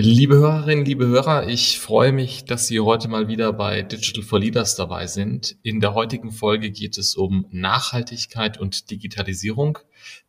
Liebe 0.00 0.36
Hörerinnen, 0.36 0.84
liebe 0.84 1.08
Hörer, 1.08 1.48
ich 1.48 1.80
freue 1.80 2.12
mich, 2.12 2.44
dass 2.44 2.68
Sie 2.68 2.78
heute 2.78 3.08
mal 3.08 3.26
wieder 3.26 3.52
bei 3.52 3.82
Digital 3.82 4.22
for 4.22 4.38
Leaders 4.38 4.76
dabei 4.76 5.08
sind. 5.08 5.56
In 5.64 5.80
der 5.80 5.92
heutigen 5.92 6.30
Folge 6.30 6.70
geht 6.70 6.98
es 6.98 7.16
um 7.16 7.46
Nachhaltigkeit 7.50 8.60
und 8.60 8.92
Digitalisierung. 8.92 9.78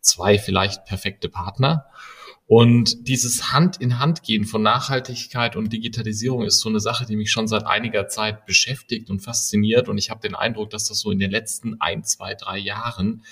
Zwei 0.02 0.40
vielleicht 0.40 0.86
perfekte 0.86 1.30
Partner. 1.30 1.86
Und 2.48 3.08
dieses 3.08 3.54
Hand 3.54 3.78
in 3.78 4.00
Hand 4.00 4.24
gehen 4.24 4.46
von 4.46 4.64
Nachhaltigkeit 4.64 5.56
und 5.56 5.72
Digitalisierung 5.72 6.46
ist 6.46 6.62
so 6.62 6.70
eine 6.70 6.80
Sache, 6.80 7.06
die 7.06 7.16
mich 7.16 7.30
schon 7.30 7.48
seit 7.48 7.68
einiger 7.68 8.08
Zeit 8.08 8.48
beschäftigt 8.48 9.12
und 9.12 9.20
fasziniert. 9.20 9.88
Und 9.88 10.00
ich 10.00 10.10
habe 10.10 10.20
den 10.20 10.34
Eindruck, 10.34 10.72
dass 10.72 10.88
das 10.88 10.98
so 10.98 11.12
in 11.12 11.20
den 11.20 11.30
letzten 11.30 11.80
ein, 11.80 12.04
zwei, 12.04 12.34
drei 12.34 12.58
Jahren 12.58 13.24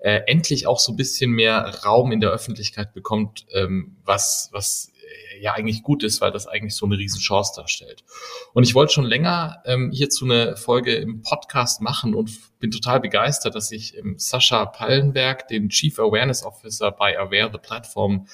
äh, 0.00 0.20
endlich 0.26 0.66
auch 0.66 0.78
so 0.78 0.92
ein 0.92 0.96
bisschen 0.96 1.30
mehr 1.30 1.74
Raum 1.86 2.12
in 2.12 2.20
der 2.20 2.32
Öffentlichkeit 2.32 2.92
bekommt, 2.92 3.46
ähm, 3.54 3.96
was, 4.04 4.50
was 4.52 4.92
ja 5.40 5.54
eigentlich 5.54 5.82
gut 5.82 6.02
ist, 6.02 6.20
weil 6.20 6.32
das 6.32 6.46
eigentlich 6.46 6.74
so 6.74 6.86
eine 6.86 6.98
Riesenchance 6.98 7.52
darstellt. 7.56 8.04
Und 8.52 8.64
ich 8.64 8.74
wollte 8.74 8.92
schon 8.92 9.04
länger 9.04 9.62
ähm, 9.64 9.90
hierzu 9.92 10.24
eine 10.24 10.56
Folge 10.56 10.94
im 10.94 11.22
Podcast 11.22 11.80
machen 11.80 12.14
und 12.14 12.30
bin 12.58 12.70
total 12.70 13.00
begeistert, 13.00 13.54
dass 13.54 13.70
ich 13.70 13.96
ähm, 13.96 14.14
Sascha 14.18 14.66
Pallenberg, 14.66 15.48
den 15.48 15.68
Chief 15.68 15.98
Awareness 15.98 16.44
Officer 16.44 16.90
bei 16.90 17.18
Aware 17.18 17.50
the 17.52 17.58
Platform, 17.58 18.26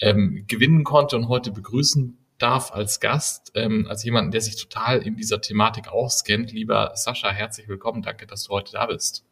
ähm, 0.00 0.44
gewinnen 0.48 0.84
konnte 0.84 1.16
und 1.16 1.28
heute 1.28 1.50
begrüßen 1.52 2.18
darf 2.38 2.72
als 2.72 3.00
Gast, 3.00 3.52
ähm, 3.54 3.86
als 3.88 4.04
jemanden, 4.04 4.32
der 4.32 4.40
sich 4.40 4.56
total 4.56 4.98
in 4.98 5.16
dieser 5.16 5.40
Thematik 5.40 5.88
auskennt. 5.88 6.52
Lieber 6.52 6.92
Sascha, 6.94 7.30
herzlich 7.30 7.68
willkommen. 7.68 8.02
Danke, 8.02 8.26
dass 8.26 8.44
du 8.44 8.52
heute 8.52 8.72
da 8.72 8.86
bist. 8.86 9.24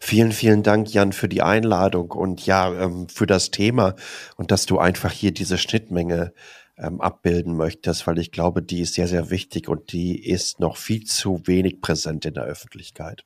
Vielen, 0.00 0.32
vielen 0.32 0.62
Dank, 0.62 0.92
Jan, 0.92 1.12
für 1.12 1.28
die 1.28 1.42
Einladung 1.42 2.10
und 2.10 2.46
ja, 2.46 2.72
ähm, 2.72 3.08
für 3.08 3.26
das 3.26 3.50
Thema 3.50 3.94
und 4.36 4.50
dass 4.50 4.66
du 4.66 4.78
einfach 4.78 5.12
hier 5.12 5.32
diese 5.32 5.58
Schnittmenge 5.58 6.32
ähm, 6.78 7.00
abbilden 7.00 7.56
möchtest, 7.56 8.06
weil 8.06 8.18
ich 8.18 8.30
glaube, 8.30 8.62
die 8.62 8.80
ist 8.80 8.94
sehr, 8.94 9.08
sehr 9.08 9.30
wichtig 9.30 9.68
und 9.68 9.92
die 9.92 10.24
ist 10.24 10.60
noch 10.60 10.76
viel 10.76 11.04
zu 11.04 11.42
wenig 11.46 11.80
präsent 11.80 12.24
in 12.24 12.34
der 12.34 12.44
Öffentlichkeit. 12.44 13.24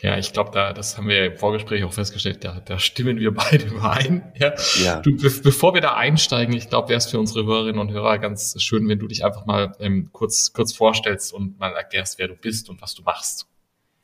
Ja, 0.00 0.18
ich 0.18 0.32
glaube, 0.32 0.50
da, 0.52 0.72
das 0.72 0.98
haben 0.98 1.08
wir 1.08 1.26
im 1.26 1.36
Vorgespräch 1.36 1.84
auch 1.84 1.92
festgestellt, 1.92 2.44
da, 2.44 2.60
da 2.60 2.78
stimmen 2.78 3.18
wir 3.18 3.32
beide 3.34 3.64
überein. 3.66 4.32
Ja. 4.36 4.54
ja. 4.82 5.00
Du, 5.00 5.16
be 5.16 5.30
bevor 5.42 5.74
wir 5.74 5.80
da 5.80 5.94
einsteigen, 5.94 6.54
ich 6.54 6.68
glaube, 6.68 6.88
wäre 6.88 6.98
es 6.98 7.06
für 7.06 7.18
unsere 7.18 7.46
Hörerinnen 7.46 7.80
und 7.80 7.90
Hörer 7.90 8.18
ganz 8.18 8.60
schön, 8.60 8.88
wenn 8.88 8.98
du 8.98 9.06
dich 9.06 9.24
einfach 9.24 9.46
mal 9.46 9.74
ähm, 9.80 10.10
kurz, 10.12 10.52
kurz 10.52 10.72
vorstellst 10.72 11.32
und 11.32 11.58
mal 11.58 11.72
erklärst, 11.72 12.18
wer 12.18 12.28
du 12.28 12.34
bist 12.34 12.68
und 12.68 12.82
was 12.82 12.94
du 12.94 13.02
machst. 13.02 13.46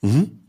Mhm. 0.03 0.47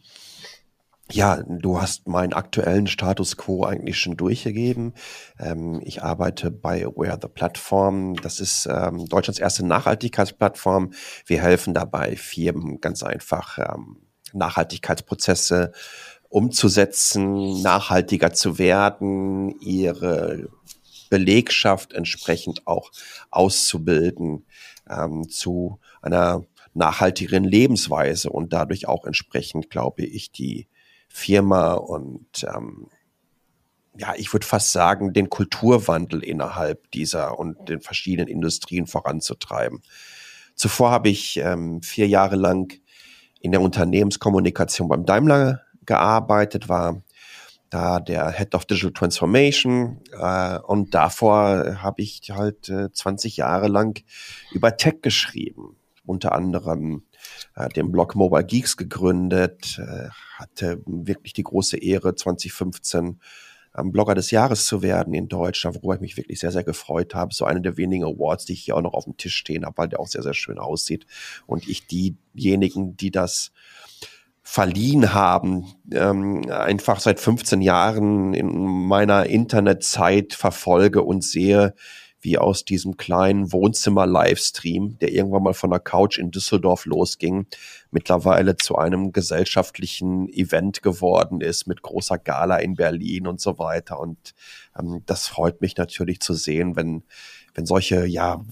Ja, 1.14 1.44
du 1.46 1.82
hast 1.82 2.08
meinen 2.08 2.34
aktuellen 2.34 2.88
Status 2.88 3.36
quo 3.36 3.66
eigentlich 3.66 4.00
schon 4.00 4.16
durchgegeben. 4.16 4.94
Ähm, 5.40 5.82
ich 5.84 6.04
arbeite 6.04 6.52
bei 6.52 6.86
Aware 6.86 7.20
the 7.22 7.28
Platform. 7.28 8.16
Das 8.16 8.40
ist 8.40 8.68
ähm, 8.72 9.06
Deutschlands 9.08 9.40
erste 9.40 9.66
Nachhaltigkeitsplattform. 9.66 10.92
Wir 11.26 11.42
helfen 11.42 11.74
dabei, 11.74 12.16
Firmen 12.16 12.80
ganz 12.80 13.04
einfach 13.04 13.58
ähm, 13.58 13.98
Nachhaltigkeitsprozesse 14.34 15.74
umzusetzen, 16.30 17.62
nachhaltiger 17.62 18.32
zu 18.34 18.58
werden, 18.58 19.60
ihre 19.60 20.48
Belegschaft 21.10 21.92
entsprechend 21.92 22.66
auch 22.68 22.92
auszubilden 23.32 24.46
ähm, 24.90 25.28
zu 25.30 25.80
einer 26.02 26.46
nachhaltigeren 26.74 27.44
Lebensweise 27.44 28.30
und 28.30 28.54
dadurch 28.54 28.88
auch 28.88 29.06
entsprechend, 29.06 29.70
glaube 29.70 30.04
ich, 30.04 30.32
die 30.32 30.68
Firma 31.12 31.74
und 31.74 32.44
ähm, 32.44 32.88
ja, 33.98 34.14
ich 34.16 34.32
würde 34.34 34.46
fast 34.46 34.72
sagen, 34.72 35.14
den 35.14 35.30
Kulturwandel 35.30 36.24
innerhalb 36.24 36.90
dieser 36.92 37.38
und 37.38 37.70
den 37.70 37.82
verschiedenen 37.82 38.30
Industrien 38.30 38.88
voranzutreiben. 38.88 39.82
Zuvor 40.56 40.92
habe 40.92 41.10
ich 41.10 41.38
ähm, 41.38 41.82
vier 41.82 42.08
Jahre 42.08 42.36
lang 42.36 42.80
in 43.42 43.52
der 43.52 43.62
Unternehmenskommunikation 43.62 44.88
beim 44.88 45.06
Daimler 45.06 45.62
gearbeitet, 45.86 46.70
war 46.70 47.02
da 47.70 48.00
der 48.00 48.32
Head 48.32 48.54
of 48.54 48.66
Digital 48.66 48.92
Transformation 48.92 50.02
äh, 50.12 50.60
und 50.60 50.94
davor 50.94 51.82
habe 51.82 52.02
ich 52.02 52.22
halt 52.30 52.70
äh, 52.70 52.92
20 52.92 53.38
Jahre 53.38 53.68
lang 53.68 54.04
über 54.52 54.78
Tech 54.78 55.02
geschrieben, 55.02 55.78
unter 56.06 56.34
anderem 56.34 57.04
äh, 57.56 57.70
den 57.70 57.92
Blog 57.92 58.16
Mobile 58.16 58.46
Geeks 58.46 58.78
gegründet, 58.78 59.80
äh, 59.80 60.10
hatte 60.38 60.82
wirklich 60.86 61.34
die 61.34 61.44
große 61.44 61.78
Ehre 61.78 62.16
2015 62.16 63.20
ähm, 63.78 63.92
Blogger 63.92 64.16
des 64.16 64.32
Jahres 64.32 64.66
zu 64.66 64.82
werden 64.82 65.14
in 65.14 65.28
Deutschland, 65.28 65.76
worüber 65.78 65.96
ich 65.96 66.02
mich 66.02 66.18
wirklich 66.18 66.40
sehr, 66.40 66.52
sehr 66.52 66.64
gefreut 66.64 67.16
habe. 67.16 67.34
So 67.34 67.46
eine 67.46 67.62
der 67.62 67.78
wenigen 67.78 68.04
Awards, 68.04 68.46
die 68.46 68.54
ich 68.54 68.64
hier 68.64 68.76
auch 68.76 68.82
noch 68.82 68.94
auf 68.94 69.06
dem 69.06 69.18
Tisch 69.18 69.36
stehen 69.36 69.66
habe, 69.66 69.78
weil 69.78 69.90
der 69.90 70.00
auch 70.00 70.08
sehr, 70.08 70.24
sehr 70.24 70.34
schön 70.34 70.60
aussieht. 70.60 71.06
Und 71.46 71.68
ich 71.68 71.88
diejenigen, 71.88 72.98
die 72.98 73.12
das 73.12 73.52
verliehen 74.44 75.14
haben, 75.14 75.68
ähm, 75.94 76.50
einfach 76.50 77.00
seit 77.00 77.20
15 77.20 77.62
Jahren 77.62 78.34
in 78.34 78.88
meiner 78.88 79.28
Internetzeit 79.28 80.34
verfolge 80.34 81.04
und 81.04 81.24
sehe, 81.24 81.76
wie 82.22 82.38
aus 82.38 82.66
diesem 82.66 82.98
kleinen 82.98 83.52
Wohnzimmer-Livestream, 83.52 84.98
der 85.00 85.12
irgendwann 85.12 85.44
mal 85.44 85.54
von 85.54 85.72
der 85.72 85.80
Couch 85.80 86.18
in 86.18 86.32
Düsseldorf 86.32 86.86
losging, 86.86 87.48
mittlerweile 87.90 88.56
zu 88.58 88.78
einem 88.78 89.12
gesellschaftlichen 89.12 90.30
Event 90.30 90.82
geworden 90.82 91.42
ist 91.42 91.68
mit 91.68 91.82
großer 91.82 92.18
Gala 92.18 92.58
in 92.58 92.76
Berlin 92.76 93.28
und 93.28 93.42
so 93.42 93.58
weiter. 93.58 94.00
Und 94.00 94.34
ähm, 94.78 95.02
das 95.06 95.28
freut 95.28 95.62
mich 95.62 95.78
natürlich 95.78 96.20
zu 96.20 96.34
sehen, 96.34 96.76
wenn, 96.76 97.04
wenn 97.56 97.66
solche, 97.66 98.06
ja, 98.06 98.44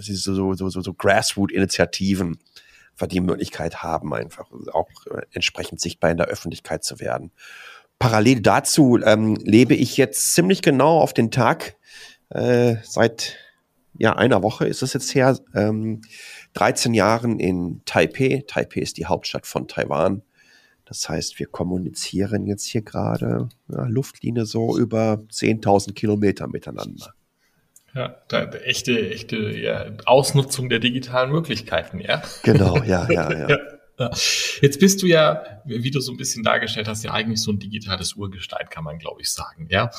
so, 0.00 0.54
so, 0.54 0.68
so, 0.68 0.80
so 0.80 0.94
Grassroot-Initiativen 0.94 2.38
die 3.06 3.20
Möglichkeit 3.20 3.82
haben, 3.82 4.12
einfach 4.12 4.50
auch 4.72 4.88
äh, 5.06 5.22
entsprechend 5.32 5.80
sichtbar 5.80 6.10
in 6.10 6.16
der 6.16 6.26
Öffentlichkeit 6.26 6.82
zu 6.82 6.98
werden. 6.98 7.30
Parallel 7.98 8.40
dazu 8.40 8.98
ähm, 9.04 9.36
lebe 9.36 9.74
ich 9.74 9.96
jetzt 9.96 10.34
ziemlich 10.34 10.62
genau 10.62 10.98
auf 11.00 11.12
den 11.12 11.30
Tag 11.30 11.76
äh, 12.30 12.76
seit 12.82 13.36
ja 13.98 14.16
einer 14.16 14.42
Woche 14.42 14.66
ist 14.66 14.82
es 14.82 14.92
jetzt 14.92 15.14
her, 15.14 15.38
ähm, 15.54 16.02
13 16.54 16.94
Jahren 16.94 17.38
in 17.40 17.82
Taipei. 17.84 18.44
Taipei 18.46 18.80
ist 18.80 18.96
die 18.96 19.06
Hauptstadt 19.06 19.46
von 19.46 19.68
Taiwan. 19.68 20.22
Das 20.84 21.08
heißt, 21.08 21.38
wir 21.38 21.46
kommunizieren 21.46 22.46
jetzt 22.46 22.64
hier 22.64 22.82
gerade 22.82 23.48
ja, 23.68 23.84
Luftlinie 23.84 24.46
so 24.46 24.78
über 24.78 25.20
10.000 25.30 25.92
Kilometer 25.92 26.48
miteinander. 26.48 27.12
Ja, 27.94 28.16
da, 28.28 28.44
echte, 28.44 29.10
echte 29.10 29.36
ja, 29.36 29.86
Ausnutzung 30.06 30.68
der 30.68 30.78
digitalen 30.78 31.30
Möglichkeiten, 31.30 32.00
ja. 32.00 32.22
Genau, 32.42 32.78
ja, 32.78 33.06
ja, 33.10 33.32
ja. 33.32 33.48
ja. 33.48 33.58
Jetzt 34.60 34.80
bist 34.80 35.02
du 35.02 35.06
ja, 35.06 35.42
wie 35.64 35.90
du 35.90 36.00
so 36.00 36.12
ein 36.12 36.16
bisschen 36.16 36.42
dargestellt 36.42 36.88
hast, 36.88 37.04
ja 37.04 37.12
eigentlich 37.12 37.42
so 37.42 37.50
ein 37.52 37.58
digitales 37.58 38.14
Urgestein, 38.14 38.68
kann 38.70 38.84
man 38.84 38.98
glaube 38.98 39.20
ich 39.20 39.30
sagen, 39.30 39.66
ja. 39.70 39.90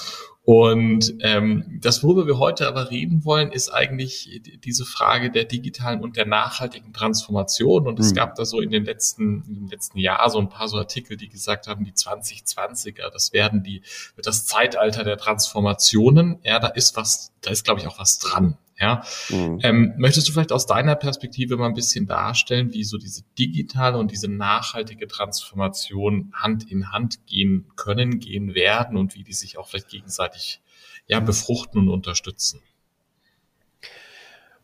Und 0.44 1.14
ähm, 1.20 1.80
das, 1.80 2.02
worüber 2.02 2.26
wir 2.26 2.40
heute 2.40 2.68
aber 2.68 2.90
reden 2.90 3.24
wollen, 3.24 3.52
ist 3.52 3.70
eigentlich 3.70 4.42
diese 4.64 4.84
Frage 4.84 5.30
der 5.30 5.44
digitalen 5.44 6.02
und 6.02 6.18
der 6.18 6.26
nachhaltigen 6.26 6.92
Transformation. 6.92 7.88
Und 7.88 8.00
es 8.00 8.12
mhm. 8.12 8.16
gab 8.16 8.34
da 8.34 8.46
so 8.46 8.60
in 8.60 8.72
den 8.72 8.84
letzten, 8.84 9.44
im 9.48 9.68
letzten 9.68 10.00
Jahr 10.00 10.28
so 10.32 10.40
ein 10.40 10.50
paar 10.50 10.68
so 10.68 10.78
Artikel, 10.78 11.18
die 11.18 11.30
gesagt 11.30 11.68
haben, 11.68 11.86
die 11.86 11.92
2020er, 11.92 13.12
das 13.12 13.32
werden 13.32 13.62
die, 13.62 13.84
wird 14.16 14.26
das 14.26 14.48
Zeitalter 14.48 15.04
der 15.04 15.18
Transformationen. 15.18 16.40
Ja, 16.44 16.58
da 16.58 16.70
ist 16.70 16.96
was, 16.96 17.32
da 17.42 17.52
ist 17.52 17.64
glaube 17.64 17.82
ich 17.82 17.88
auch 17.88 18.00
was 18.00 18.18
dran. 18.18 18.58
Ja, 18.80 19.04
mhm. 19.30 19.60
ähm, 19.62 19.94
möchtest 19.98 20.30
du 20.30 20.32
vielleicht 20.32 20.54
aus 20.54 20.66
deiner 20.66 20.96
Perspektive 20.96 21.58
mal 21.58 21.68
ein 21.68 21.74
bisschen 21.74 22.08
darstellen, 22.08 22.74
wie 22.74 22.86
so 22.86 22.98
diese 22.98 23.24
digitale 23.38 23.98
und 23.98 24.12
diese 24.12 24.30
nachhaltige 24.30 25.08
Transformation 25.08 26.32
Hand 26.34 26.72
in 26.72 26.92
Hand 26.92 27.26
gehen 27.26 27.68
können, 27.76 28.20
gehen 28.20 28.56
werden 28.56 28.96
und 28.96 29.16
wie 29.16 29.24
die 29.24 29.34
sich 29.34 29.58
auch 29.58 29.68
vielleicht 29.68 29.90
gegenseitig 29.90 30.62
ja 31.08 31.20
befruchten 31.20 31.82
und 31.82 31.90
unterstützen? 31.90 32.62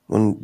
Und 0.07 0.37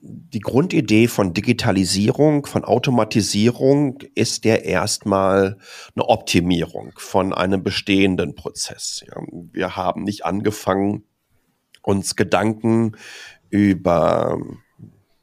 die 0.00 0.38
Grundidee 0.38 1.08
von 1.08 1.34
Digitalisierung, 1.34 2.46
von 2.46 2.64
Automatisierung 2.64 3.98
ist 4.14 4.44
ja 4.44 4.54
erstmal 4.54 5.58
eine 5.96 6.08
Optimierung 6.08 6.92
von 6.96 7.34
einem 7.34 7.64
bestehenden 7.64 8.36
Prozess. 8.36 9.04
Wir 9.52 9.74
haben 9.74 10.04
nicht 10.04 10.24
angefangen, 10.24 11.02
uns 11.88 12.16
Gedanken 12.16 12.96
über 13.48 14.38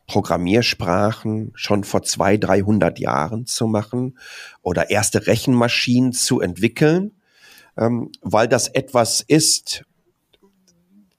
Programmiersprachen 0.08 1.52
schon 1.54 1.84
vor 1.84 2.02
zwei, 2.02 2.38
dreihundert 2.38 2.98
Jahren 2.98 3.46
zu 3.46 3.68
machen 3.68 4.18
oder 4.64 4.90
erste 4.90 5.28
Rechenmaschinen 5.28 6.12
zu 6.12 6.42
entwickeln, 6.42 7.12
ähm, 7.78 8.12
weil 8.22 8.48
das 8.48 8.68
etwas 8.68 9.22
ist, 9.22 9.84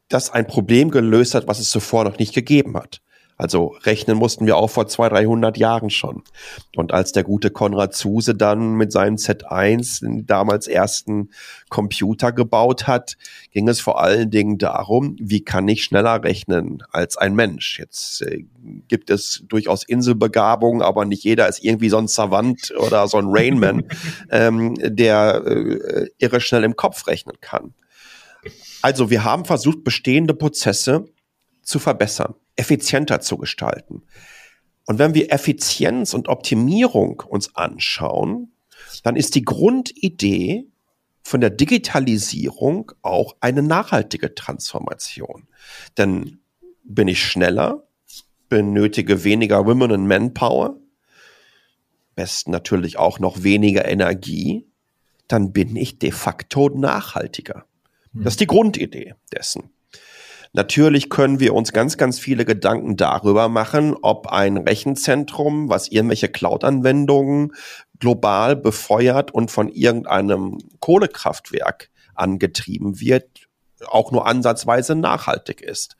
das 0.08 0.30
ein 0.30 0.48
Problem 0.48 0.90
gelöst 0.90 1.36
hat, 1.36 1.46
was 1.46 1.60
es 1.60 1.70
zuvor 1.70 2.02
noch 2.02 2.18
nicht 2.18 2.34
gegeben 2.34 2.76
hat. 2.76 3.00
Also 3.38 3.76
rechnen 3.82 4.16
mussten 4.16 4.46
wir 4.46 4.56
auch 4.56 4.70
vor 4.70 4.86
200, 4.86 5.26
300 5.26 5.58
Jahren 5.58 5.90
schon. 5.90 6.22
Und 6.74 6.92
als 6.92 7.12
der 7.12 7.22
gute 7.22 7.50
Konrad 7.50 7.94
Zuse 7.94 8.34
dann 8.34 8.74
mit 8.74 8.92
seinem 8.92 9.16
Z1 9.16 10.00
den 10.00 10.26
damals 10.26 10.66
ersten 10.66 11.30
Computer 11.68 12.32
gebaut 12.32 12.86
hat, 12.86 13.16
ging 13.52 13.68
es 13.68 13.80
vor 13.80 14.00
allen 14.00 14.30
Dingen 14.30 14.56
darum, 14.56 15.16
wie 15.20 15.44
kann 15.44 15.68
ich 15.68 15.84
schneller 15.84 16.24
rechnen 16.24 16.82
als 16.90 17.18
ein 17.18 17.34
Mensch. 17.34 17.78
Jetzt 17.78 18.22
äh, 18.22 18.44
gibt 18.88 19.10
es 19.10 19.44
durchaus 19.48 19.84
Inselbegabung, 19.84 20.80
aber 20.80 21.04
nicht 21.04 21.24
jeder 21.24 21.46
ist 21.46 21.62
irgendwie 21.62 21.90
so 21.90 21.98
ein 21.98 22.08
Savant 22.08 22.72
oder 22.78 23.06
so 23.06 23.18
ein 23.18 23.26
Rainman, 23.28 23.84
ähm, 24.30 24.76
der 24.80 25.42
äh, 25.44 26.08
irre 26.18 26.40
schnell 26.40 26.64
im 26.64 26.76
Kopf 26.76 27.06
rechnen 27.06 27.36
kann. 27.42 27.74
Also 28.80 29.10
wir 29.10 29.24
haben 29.24 29.44
versucht, 29.44 29.84
bestehende 29.84 30.32
Prozesse 30.32 31.06
zu 31.62 31.78
verbessern 31.78 32.34
effizienter 32.56 33.20
zu 33.20 33.36
gestalten. 33.36 34.02
Und 34.86 34.98
wenn 34.98 35.14
wir 35.14 35.32
Effizienz 35.32 36.14
und 36.14 36.28
Optimierung 36.28 37.20
uns 37.20 37.54
anschauen, 37.56 38.52
dann 39.02 39.16
ist 39.16 39.34
die 39.34 39.44
Grundidee 39.44 40.66
von 41.22 41.40
der 41.40 41.50
Digitalisierung 41.50 42.92
auch 43.02 43.36
eine 43.40 43.62
nachhaltige 43.62 44.34
Transformation. 44.34 45.48
Denn 45.98 46.38
bin 46.84 47.08
ich 47.08 47.22
schneller, 47.22 47.86
benötige 48.48 49.24
weniger 49.24 49.66
Women 49.66 49.92
and 49.92 50.06
Manpower, 50.06 50.76
besten 52.14 52.52
natürlich 52.52 52.96
auch 52.96 53.18
noch 53.18 53.42
weniger 53.42 53.86
Energie, 53.86 54.66
dann 55.26 55.52
bin 55.52 55.74
ich 55.74 55.98
de 55.98 56.12
facto 56.12 56.68
nachhaltiger. 56.68 57.66
Das 58.14 58.34
ist 58.34 58.40
die 58.40 58.46
Grundidee 58.46 59.14
dessen. 59.32 59.70
Natürlich 60.56 61.10
können 61.10 61.38
wir 61.38 61.52
uns 61.52 61.74
ganz, 61.74 61.98
ganz 61.98 62.18
viele 62.18 62.46
Gedanken 62.46 62.96
darüber 62.96 63.50
machen, 63.50 63.94
ob 64.00 64.28
ein 64.28 64.56
Rechenzentrum, 64.56 65.68
was 65.68 65.88
irgendwelche 65.88 66.30
Cloud-Anwendungen 66.30 67.52
global 67.98 68.56
befeuert 68.56 69.34
und 69.34 69.50
von 69.50 69.68
irgendeinem 69.68 70.56
Kohlekraftwerk 70.80 71.90
angetrieben 72.14 73.00
wird, 73.00 73.50
auch 73.84 74.12
nur 74.12 74.26
ansatzweise 74.26 74.94
nachhaltig 74.94 75.60
ist. 75.60 75.98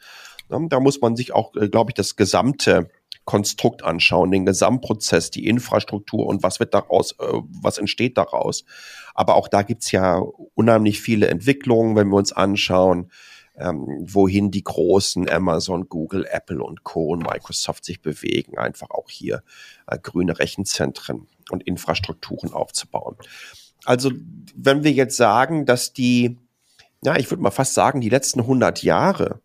Da 0.48 0.80
muss 0.80 1.02
man 1.02 1.16
sich 1.16 1.34
auch, 1.34 1.54
äh, 1.54 1.68
glaube 1.68 1.90
ich, 1.90 1.94
das 1.94 2.16
gesamte 2.16 2.88
Konstrukt 3.26 3.84
anschauen, 3.84 4.30
den 4.30 4.46
Gesamtprozess, 4.46 5.30
die 5.30 5.48
Infrastruktur 5.48 6.24
und 6.24 6.42
was 6.42 6.60
wird 6.60 6.72
daraus, 6.72 7.12
äh, 7.18 7.42
was 7.62 7.76
entsteht 7.76 8.16
daraus. 8.16 8.64
Aber 9.14 9.34
auch 9.34 9.48
da 9.48 9.60
gibt's 9.60 9.92
ja 9.92 10.16
unheimlich 10.54 11.02
viele 11.02 11.28
Entwicklungen, 11.28 11.94
wenn 11.94 12.08
wir 12.08 12.16
uns 12.16 12.32
anschauen 12.32 13.10
ähm, 13.58 13.86
wohin 14.00 14.50
die 14.50 14.64
großen 14.64 15.28
Amazon, 15.28 15.88
Google, 15.88 16.26
Apple 16.30 16.62
und 16.62 16.84
Co. 16.84 17.08
und 17.12 17.20
Microsoft 17.20 17.84
sich 17.84 18.00
bewegen, 18.00 18.58
einfach 18.58 18.90
auch 18.90 19.08
hier 19.08 19.42
äh, 19.86 19.98
grüne 19.98 20.38
Rechenzentren 20.38 21.26
und 21.50 21.62
Infrastrukturen 21.62 22.52
aufzubauen. 22.52 23.16
Also 23.84 24.10
wenn 24.54 24.84
wir 24.84 24.92
jetzt 24.92 25.16
sagen, 25.16 25.64
dass 25.64 25.92
die, 25.92 26.38
ja, 27.04 27.16
ich 27.16 27.30
würde 27.30 27.42
mal 27.42 27.50
fast 27.50 27.74
sagen, 27.74 28.00
die 28.00 28.08
letzten 28.08 28.40
100 28.40 28.82
Jahre 28.82 29.40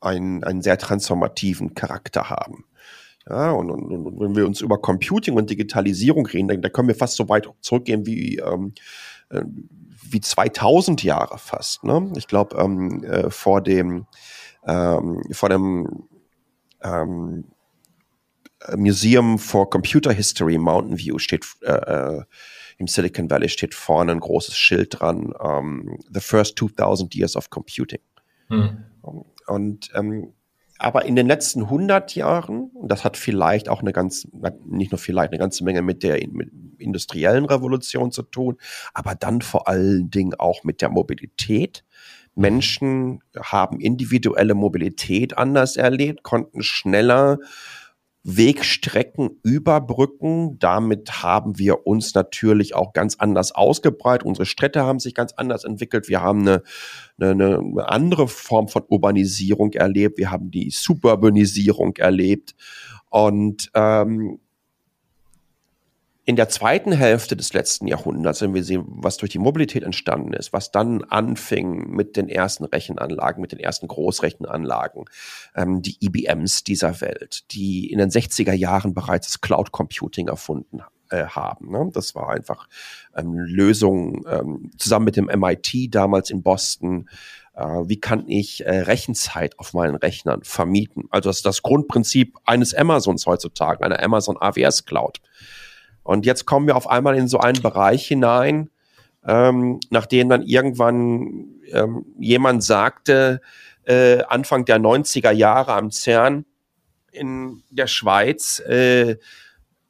einen, 0.00 0.44
einen 0.44 0.62
sehr 0.62 0.78
transformativen 0.78 1.74
Charakter 1.74 2.30
haben. 2.30 2.64
Ja, 3.28 3.50
und, 3.50 3.70
und, 3.70 3.90
und 3.90 4.20
wenn 4.20 4.36
wir 4.36 4.46
uns 4.46 4.60
über 4.60 4.78
Computing 4.78 5.34
und 5.34 5.50
Digitalisierung 5.50 6.26
reden, 6.26 6.48
dann, 6.48 6.62
dann 6.62 6.72
können 6.72 6.88
wir 6.88 6.94
fast 6.94 7.16
so 7.16 7.28
weit 7.28 7.48
zurückgehen 7.60 8.06
wie 8.06 8.36
ähm, 8.36 8.72
äh, 9.30 9.42
wie 10.12 10.20
2000 10.20 11.02
Jahre 11.02 11.38
fast. 11.38 11.84
Ne? 11.84 12.12
Ich 12.16 12.26
glaube, 12.26 12.56
ähm, 12.56 13.04
äh, 13.04 13.30
vor 13.30 13.60
dem, 13.60 14.06
ähm, 14.66 15.22
vor 15.32 15.48
dem 15.48 16.08
ähm, 16.82 17.44
Museum 18.76 19.38
for 19.38 19.70
Computer 19.70 20.12
History 20.12 20.58
Mountain 20.58 20.98
View 20.98 21.18
steht 21.18 21.46
äh, 21.62 21.72
äh, 21.72 22.22
im 22.78 22.86
Silicon 22.86 23.30
Valley 23.30 23.48
steht 23.48 23.74
vorne 23.74 24.12
ein 24.12 24.20
großes 24.20 24.56
Schild 24.56 25.00
dran, 25.00 25.32
um, 25.32 25.88
ähm, 25.88 25.98
The 26.12 26.20
First 26.20 26.58
2000 26.58 27.14
Years 27.14 27.36
of 27.36 27.48
Computing. 27.48 28.00
Hm. 28.48 28.84
Und 29.46 29.90
ähm, 29.94 30.32
aber 30.78 31.06
in 31.06 31.16
den 31.16 31.26
letzten 31.26 31.62
100 31.62 32.14
Jahren, 32.14 32.70
und 32.74 32.90
das 32.92 33.02
hat 33.02 33.16
vielleicht 33.16 33.68
auch 33.68 33.80
eine 33.80 33.92
ganz, 33.92 34.28
nicht 34.66 34.92
nur 34.92 34.98
vielleicht, 34.98 35.32
eine 35.32 35.38
ganze 35.38 35.64
Menge 35.64 35.80
mit 35.80 36.02
der 36.02 36.18
mit 36.28 36.50
industriellen 36.78 37.44
Revolution 37.44 38.12
zu 38.12 38.22
tun, 38.22 38.56
aber 38.94 39.14
dann 39.14 39.42
vor 39.42 39.68
allen 39.68 40.10
Dingen 40.10 40.34
auch 40.34 40.64
mit 40.64 40.80
der 40.80 40.90
Mobilität. 40.90 41.84
Menschen 42.34 43.20
haben 43.38 43.80
individuelle 43.80 44.54
Mobilität 44.54 45.38
anders 45.38 45.76
erlebt, 45.76 46.22
konnten 46.22 46.62
schneller 46.62 47.38
Wegstrecken 48.28 49.38
überbrücken. 49.44 50.58
Damit 50.58 51.22
haben 51.22 51.58
wir 51.58 51.86
uns 51.86 52.12
natürlich 52.12 52.74
auch 52.74 52.92
ganz 52.92 53.14
anders 53.16 53.52
ausgebreitet. 53.52 54.26
Unsere 54.26 54.46
Städte 54.46 54.82
haben 54.82 54.98
sich 54.98 55.14
ganz 55.14 55.32
anders 55.34 55.62
entwickelt. 55.62 56.08
Wir 56.08 56.22
haben 56.22 56.40
eine, 56.40 56.62
eine, 57.20 57.58
eine 57.58 57.88
andere 57.88 58.26
Form 58.26 58.66
von 58.66 58.82
Urbanisierung 58.88 59.72
erlebt. 59.74 60.18
Wir 60.18 60.32
haben 60.32 60.50
die 60.50 60.70
Suburbanisierung 60.70 61.96
erlebt. 61.98 62.56
Und 63.10 63.70
ähm, 63.74 64.40
in 66.26 66.34
der 66.34 66.48
zweiten 66.48 66.90
Hälfte 66.90 67.36
des 67.36 67.52
letzten 67.52 67.86
Jahrhunderts, 67.86 68.42
wenn 68.42 68.52
wir 68.52 68.64
sehen, 68.64 68.84
was 68.88 69.16
durch 69.16 69.30
die 69.30 69.38
Mobilität 69.38 69.84
entstanden 69.84 70.32
ist, 70.32 70.52
was 70.52 70.72
dann 70.72 71.04
anfing 71.04 71.88
mit 71.88 72.16
den 72.16 72.28
ersten 72.28 72.64
Rechenanlagen, 72.64 73.40
mit 73.40 73.52
den 73.52 73.60
ersten 73.60 73.86
Großrechenanlagen, 73.86 75.04
ähm, 75.54 75.82
die 75.82 75.96
IBMs 76.04 76.64
dieser 76.64 77.00
Welt, 77.00 77.44
die 77.52 77.92
in 77.92 77.98
den 77.98 78.10
60er 78.10 78.52
Jahren 78.52 78.92
bereits 78.92 79.28
das 79.28 79.40
Cloud 79.40 79.70
Computing 79.70 80.26
erfunden 80.26 80.82
äh, 81.10 81.26
haben. 81.26 81.70
Ne? 81.70 81.90
Das 81.94 82.16
war 82.16 82.30
einfach 82.30 82.66
ähm, 83.14 83.34
Lösung 83.36 84.26
ähm, 84.28 84.72
zusammen 84.78 85.04
mit 85.04 85.16
dem 85.16 85.26
MIT 85.26 85.94
damals 85.94 86.30
in 86.30 86.42
Boston. 86.42 87.08
Äh, 87.54 87.62
wie 87.62 88.00
kann 88.00 88.28
ich 88.28 88.66
äh, 88.66 88.80
Rechenzeit 88.80 89.56
auf 89.60 89.74
meinen 89.74 89.94
Rechnern 89.94 90.42
vermieten? 90.42 91.04
Also 91.10 91.30
das 91.30 91.36
ist 91.36 91.46
das 91.46 91.62
Grundprinzip 91.62 92.36
eines 92.44 92.74
Amazons 92.74 93.26
heutzutage, 93.26 93.84
einer 93.84 94.02
Amazon 94.02 94.36
AWS 94.40 94.86
Cloud. 94.86 95.20
Und 96.06 96.24
jetzt 96.24 96.46
kommen 96.46 96.66
wir 96.66 96.76
auf 96.76 96.88
einmal 96.88 97.16
in 97.16 97.28
so 97.28 97.38
einen 97.38 97.60
Bereich 97.60 98.06
hinein, 98.06 98.70
ähm, 99.26 99.80
nachdem 99.90 100.28
dann 100.28 100.42
irgendwann 100.42 101.48
ähm, 101.72 102.06
jemand 102.18 102.62
sagte, 102.62 103.40
äh, 103.84 104.22
Anfang 104.24 104.64
der 104.64 104.78
90er 104.78 105.32
Jahre 105.32 105.72
am 105.72 105.90
CERN 105.90 106.44
in 107.10 107.62
der 107.70 107.88
Schweiz, 107.88 108.60
äh, 108.60 109.16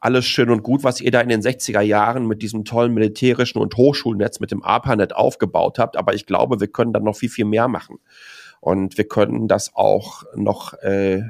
alles 0.01 0.25
schön 0.25 0.51
und 0.51 0.63
gut, 0.63 0.85
was 0.85 1.01
ihr 1.01 1.11
da 1.11 1.21
in 1.21 1.29
den 1.29 1.43
60er 1.43 1.81
Jahren 1.81 2.27
mit 2.27 2.41
diesem 2.41 2.65
tollen 2.65 2.95
militärischen 2.95 3.59
und 3.59 3.77
Hochschulnetz 3.77 4.41
mit 4.41 4.53
dem 4.53 4.63
ARPANET 4.63 5.15
aufgebaut 5.15 5.79
habt. 5.79 5.97
Aber 5.97 6.15
ich 6.15 6.27
glaube, 6.27 6.61
wir 6.61 6.69
können 6.69 6.93
da 6.93 7.01
noch 7.01 7.17
viel, 7.17 7.31
viel 7.31 7.45
mehr 7.45 7.69
machen. 7.69 7.99
Und 8.61 8.97
wir 8.97 9.09
können 9.09 9.49
das 9.49 9.75
auch 9.75 10.25
noch 10.35 10.75
äh, 10.75 11.23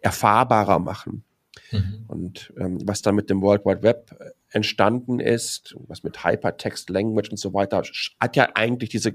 erfahrbarer 0.00 0.78
machen. 0.78 1.24
Mhm. 1.70 2.04
Und 2.06 2.52
ähm, 2.58 2.78
was 2.84 3.02
dann 3.02 3.14
mit 3.14 3.30
dem 3.30 3.42
World 3.42 3.64
Wide 3.64 3.82
Web 3.82 4.16
äh, 4.18 4.30
entstanden 4.50 5.20
ist, 5.20 5.76
was 5.88 6.02
mit 6.02 6.24
Hypertext 6.24 6.90
Language 6.90 7.30
und 7.30 7.38
so 7.38 7.52
weiter, 7.54 7.82
hat 8.20 8.36
ja 8.36 8.48
eigentlich 8.54 8.90
diese, 8.90 9.14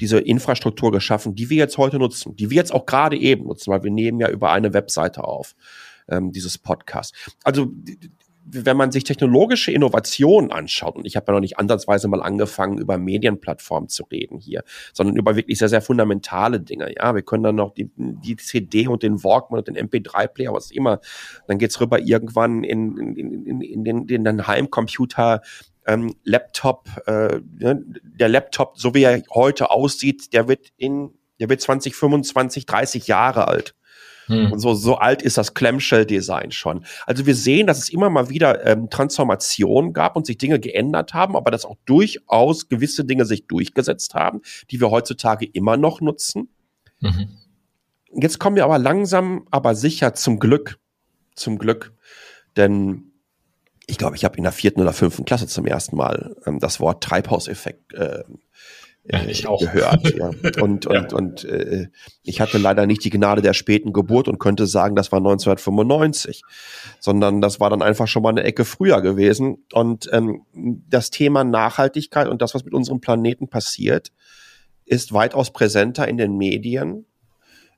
diese 0.00 0.18
Infrastruktur 0.18 0.92
geschaffen, 0.92 1.34
die 1.34 1.50
wir 1.50 1.58
jetzt 1.58 1.78
heute 1.78 1.98
nutzen, 1.98 2.36
die 2.36 2.50
wir 2.50 2.56
jetzt 2.56 2.72
auch 2.72 2.86
gerade 2.86 3.16
eben 3.16 3.46
nutzen, 3.46 3.72
weil 3.72 3.82
wir 3.82 3.90
nehmen 3.90 4.20
ja 4.20 4.28
über 4.28 4.52
eine 4.52 4.72
Webseite 4.72 5.24
auf, 5.24 5.54
ähm, 6.08 6.32
dieses 6.32 6.58
Podcast. 6.58 7.14
Also 7.44 7.72
wenn 8.52 8.76
man 8.76 8.92
sich 8.92 9.04
technologische 9.04 9.72
Innovationen 9.72 10.50
anschaut, 10.50 10.96
und 10.96 11.06
ich 11.06 11.16
habe 11.16 11.26
ja 11.28 11.34
noch 11.34 11.40
nicht 11.40 11.58
ansatzweise 11.58 12.08
mal 12.08 12.22
angefangen, 12.22 12.78
über 12.78 12.98
Medienplattformen 12.98 13.88
zu 13.88 14.04
reden 14.04 14.38
hier, 14.38 14.62
sondern 14.92 15.16
über 15.16 15.36
wirklich 15.36 15.58
sehr, 15.58 15.68
sehr 15.68 15.82
fundamentale 15.82 16.60
Dinge. 16.60 16.92
Ja, 16.96 17.14
wir 17.14 17.22
können 17.22 17.42
dann 17.42 17.56
noch 17.56 17.72
die, 17.72 17.90
die 17.96 18.36
CD 18.36 18.88
und 18.88 19.02
den 19.02 19.22
Walkman 19.22 19.60
und 19.60 19.68
den 19.68 19.76
MP3-Player, 19.76 20.52
was 20.52 20.70
immer, 20.70 21.00
dann 21.46 21.58
geht's 21.58 21.80
rüber 21.80 22.00
irgendwann 22.00 22.64
in, 22.64 22.96
in, 22.96 23.46
in, 23.46 23.60
in, 23.60 23.84
den, 23.84 24.08
in 24.08 24.24
den 24.24 24.46
Heimcomputer, 24.46 25.42
ähm, 25.86 26.14
Laptop, 26.24 26.88
äh, 27.06 27.40
ne, 27.58 27.84
der 28.02 28.28
Laptop, 28.28 28.78
so 28.78 28.94
wie 28.94 29.02
er 29.02 29.22
heute 29.32 29.70
aussieht, 29.70 30.32
der 30.32 30.48
wird 30.48 30.68
in, 30.76 31.14
der 31.40 31.48
wird 31.48 31.60
20, 31.60 31.94
25, 31.94 32.66
30 32.66 33.06
Jahre 33.06 33.48
alt. 33.48 33.74
Hm. 34.30 34.52
Und 34.52 34.58
so, 34.60 34.74
so 34.74 34.96
alt 34.96 35.22
ist 35.22 35.38
das 35.38 35.54
Clamshell-Design 35.54 36.52
schon. 36.52 36.84
Also 37.06 37.26
wir 37.26 37.34
sehen, 37.34 37.66
dass 37.66 37.78
es 37.78 37.88
immer 37.88 38.10
mal 38.10 38.30
wieder 38.30 38.66
ähm, 38.66 38.88
Transformationen 38.90 39.92
gab 39.92 40.16
und 40.16 40.26
sich 40.26 40.38
Dinge 40.38 40.60
geändert 40.60 41.14
haben, 41.14 41.36
aber 41.36 41.50
dass 41.50 41.64
auch 41.64 41.76
durchaus 41.84 42.68
gewisse 42.68 43.04
Dinge 43.04 43.24
sich 43.24 43.46
durchgesetzt 43.46 44.14
haben, 44.14 44.40
die 44.70 44.80
wir 44.80 44.90
heutzutage 44.90 45.46
immer 45.46 45.76
noch 45.76 46.00
nutzen. 46.00 46.48
Mhm. 47.00 47.28
Jetzt 48.12 48.38
kommen 48.38 48.56
wir 48.56 48.64
aber 48.64 48.78
langsam, 48.78 49.46
aber 49.50 49.74
sicher 49.74 50.14
zum 50.14 50.38
Glück 50.38 50.78
zum 51.40 51.58
Glück. 51.58 51.92
Denn 52.56 53.12
ich 53.86 53.98
glaube, 53.98 54.16
ich 54.16 54.24
habe 54.24 54.36
in 54.36 54.44
der 54.44 54.52
vierten 54.52 54.80
oder 54.80 54.92
fünften 54.92 55.24
Klasse 55.24 55.48
zum 55.48 55.66
ersten 55.66 55.96
Mal 55.96 56.36
ähm, 56.46 56.60
das 56.60 56.78
Wort 56.78 57.02
Treibhauseffekt 57.02 57.92
äh, 57.94 58.22
ja, 59.04 59.22
ich 59.24 59.46
auch. 59.46 59.60
gehört. 59.60 60.14
Ja. 60.14 60.30
Und, 60.62 60.84
ja. 60.84 61.00
und, 61.00 61.12
und 61.12 61.44
äh, 61.44 61.88
ich 62.22 62.40
hatte 62.40 62.58
leider 62.58 62.86
nicht 62.86 63.04
die 63.04 63.10
Gnade 63.10 63.42
der 63.42 63.54
späten 63.54 63.92
Geburt 63.92 64.28
und 64.28 64.38
könnte 64.38 64.66
sagen, 64.66 64.94
das 64.94 65.10
war 65.10 65.18
1995, 65.18 66.42
sondern 66.98 67.40
das 67.40 67.60
war 67.60 67.70
dann 67.70 67.82
einfach 67.82 68.08
schon 68.08 68.22
mal 68.22 68.30
eine 68.30 68.42
Ecke 68.42 68.64
früher 68.64 69.00
gewesen. 69.00 69.64
Und 69.72 70.08
ähm, 70.12 70.42
das 70.52 71.10
Thema 71.10 71.44
Nachhaltigkeit 71.44 72.28
und 72.28 72.42
das, 72.42 72.54
was 72.54 72.64
mit 72.64 72.74
unserem 72.74 73.00
Planeten 73.00 73.48
passiert, 73.48 74.12
ist 74.84 75.12
weitaus 75.12 75.52
präsenter 75.52 76.06
in 76.08 76.16
den 76.16 76.36
Medien, 76.36 77.06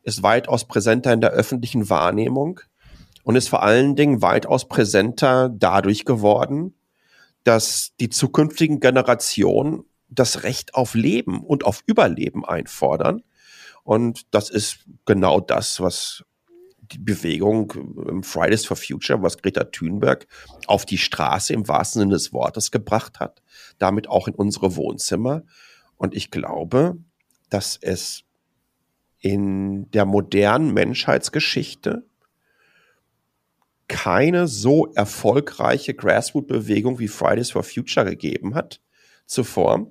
ist 0.02 0.22
weitaus 0.22 0.66
präsenter 0.66 1.12
in 1.12 1.20
der 1.20 1.30
öffentlichen 1.30 1.88
Wahrnehmung 1.88 2.60
und 3.22 3.36
ist 3.36 3.48
vor 3.48 3.62
allen 3.62 3.94
Dingen 3.96 4.22
weitaus 4.22 4.66
präsenter 4.66 5.48
dadurch 5.48 6.04
geworden, 6.04 6.74
dass 7.44 7.92
die 8.00 8.08
zukünftigen 8.08 8.80
Generationen 8.80 9.84
das 10.14 10.42
Recht 10.42 10.74
auf 10.74 10.94
Leben 10.94 11.42
und 11.42 11.64
auf 11.64 11.82
Überleben 11.86 12.44
einfordern. 12.44 13.22
Und 13.82 14.34
das 14.34 14.50
ist 14.50 14.80
genau 15.06 15.40
das, 15.40 15.80
was 15.80 16.24
die 16.80 16.98
Bewegung 16.98 17.72
ähm, 18.08 18.22
Fridays 18.22 18.66
for 18.66 18.76
Future, 18.76 19.22
was 19.22 19.38
Greta 19.38 19.64
Thunberg 19.64 20.26
auf 20.66 20.84
die 20.84 20.98
Straße 20.98 21.52
im 21.52 21.66
wahrsten 21.66 22.00
Sinne 22.00 22.14
des 22.14 22.32
Wortes 22.32 22.70
gebracht 22.70 23.18
hat, 23.18 23.42
damit 23.78 24.08
auch 24.08 24.28
in 24.28 24.34
unsere 24.34 24.76
Wohnzimmer. 24.76 25.42
Und 25.96 26.14
ich 26.14 26.30
glaube, 26.30 26.98
dass 27.48 27.78
es 27.80 28.24
in 29.18 29.90
der 29.92 30.04
modernen 30.04 30.72
Menschheitsgeschichte 30.74 32.04
keine 33.88 34.48
so 34.48 34.92
erfolgreiche 34.94 35.94
Grassroot-Bewegung 35.94 36.98
wie 36.98 37.08
Fridays 37.08 37.50
for 37.50 37.62
Future 37.62 38.06
gegeben 38.06 38.54
hat 38.54 38.80
zuvor, 39.26 39.86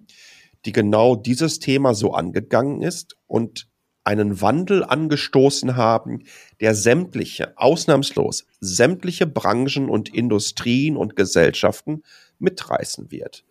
die 0.65 0.71
genau 0.71 1.15
dieses 1.15 1.59
Thema 1.59 1.93
so 1.93 2.13
angegangen 2.13 2.81
ist 2.81 3.17
und 3.27 3.67
einen 4.03 4.41
Wandel 4.41 4.83
angestoßen 4.83 5.75
haben, 5.75 6.23
der 6.59 6.73
sämtliche, 6.73 7.57
ausnahmslos, 7.57 8.45
sämtliche 8.59 9.27
Branchen 9.27 9.89
und 9.89 10.13
Industrien 10.13 10.97
und 10.97 11.15
Gesellschaften 11.15 12.03
mitreißen 12.39 13.11
wird. 13.11 13.43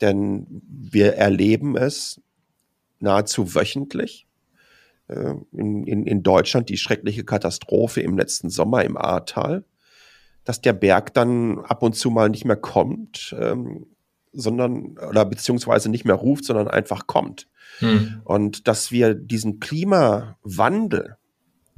Denn 0.00 0.46
wir 0.66 1.14
erleben 1.14 1.76
es 1.76 2.20
nahezu 3.00 3.54
wöchentlich. 3.54 4.26
Äh, 5.08 5.34
in, 5.52 5.84
in, 5.84 6.06
in 6.06 6.22
Deutschland 6.22 6.68
die 6.68 6.78
schreckliche 6.78 7.24
Katastrophe 7.24 8.00
im 8.00 8.16
letzten 8.16 8.50
Sommer 8.50 8.84
im 8.84 8.96
Ahrtal, 8.96 9.64
dass 10.44 10.60
der 10.60 10.72
Berg 10.72 11.12
dann 11.14 11.58
ab 11.58 11.82
und 11.82 11.94
zu 11.94 12.10
mal 12.10 12.30
nicht 12.30 12.44
mehr 12.44 12.56
kommt, 12.56 13.34
ähm, 13.38 13.86
sondern 14.32 14.98
oder 14.98 15.24
beziehungsweise 15.24 15.88
nicht 15.88 16.04
mehr 16.04 16.14
ruft, 16.14 16.44
sondern 16.44 16.68
einfach 16.68 17.06
kommt. 17.06 17.48
Hm. 17.78 18.20
Und 18.24 18.68
dass 18.68 18.90
wir 18.90 19.14
diesen 19.14 19.60
Klimawandel, 19.60 21.16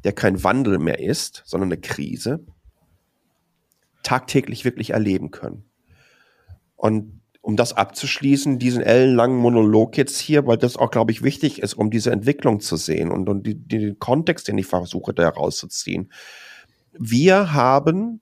der 0.04 0.12
kein 0.12 0.42
Wandel 0.42 0.78
mehr 0.78 1.00
ist, 1.00 1.42
sondern 1.44 1.68
eine 1.68 1.80
Krise, 1.80 2.44
tagtäglich 4.02 4.64
wirklich 4.64 4.90
erleben 4.90 5.30
können. 5.30 5.64
Und 6.76 7.20
um 7.42 7.56
das 7.56 7.72
abzuschließen, 7.72 8.58
diesen 8.58 8.82
ellenlangen 8.82 9.38
Monolog 9.38 9.96
jetzt 9.96 10.18
hier, 10.18 10.46
weil 10.46 10.58
das 10.58 10.76
auch, 10.76 10.90
glaube 10.90 11.12
ich, 11.12 11.22
wichtig 11.22 11.60
ist, 11.62 11.74
um 11.74 11.90
diese 11.90 12.10
Entwicklung 12.10 12.60
zu 12.60 12.76
sehen 12.76 13.10
und, 13.10 13.28
und 13.28 13.46
die, 13.46 13.54
den 13.54 13.98
Kontext, 13.98 14.48
den 14.48 14.58
ich 14.58 14.66
versuche, 14.66 15.14
da 15.14 15.22
herauszuziehen. 15.22 16.12
Wir 16.92 17.52
haben 17.52 18.20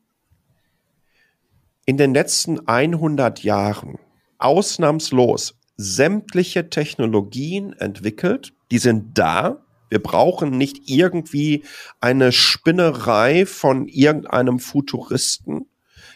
in 1.85 1.97
den 1.97 2.15
letzten 2.15 2.67
100 2.69 3.43
Jahren 3.43 3.99
ausnahmslos 4.39 5.55
sämtliche 5.77 6.71
Technologien 6.71 7.73
entwickelt. 7.73 8.53
Die 8.71 8.79
sind 8.79 9.17
da. 9.17 9.65
Wir 9.91 10.03
brauchen 10.03 10.51
nicht 10.51 10.91
irgendwie 10.91 11.65
eine 12.01 12.33
Spinnerei 12.33 13.47
von 13.47 13.89
irgendeinem 13.89 14.59
Futuristen, 14.59 15.67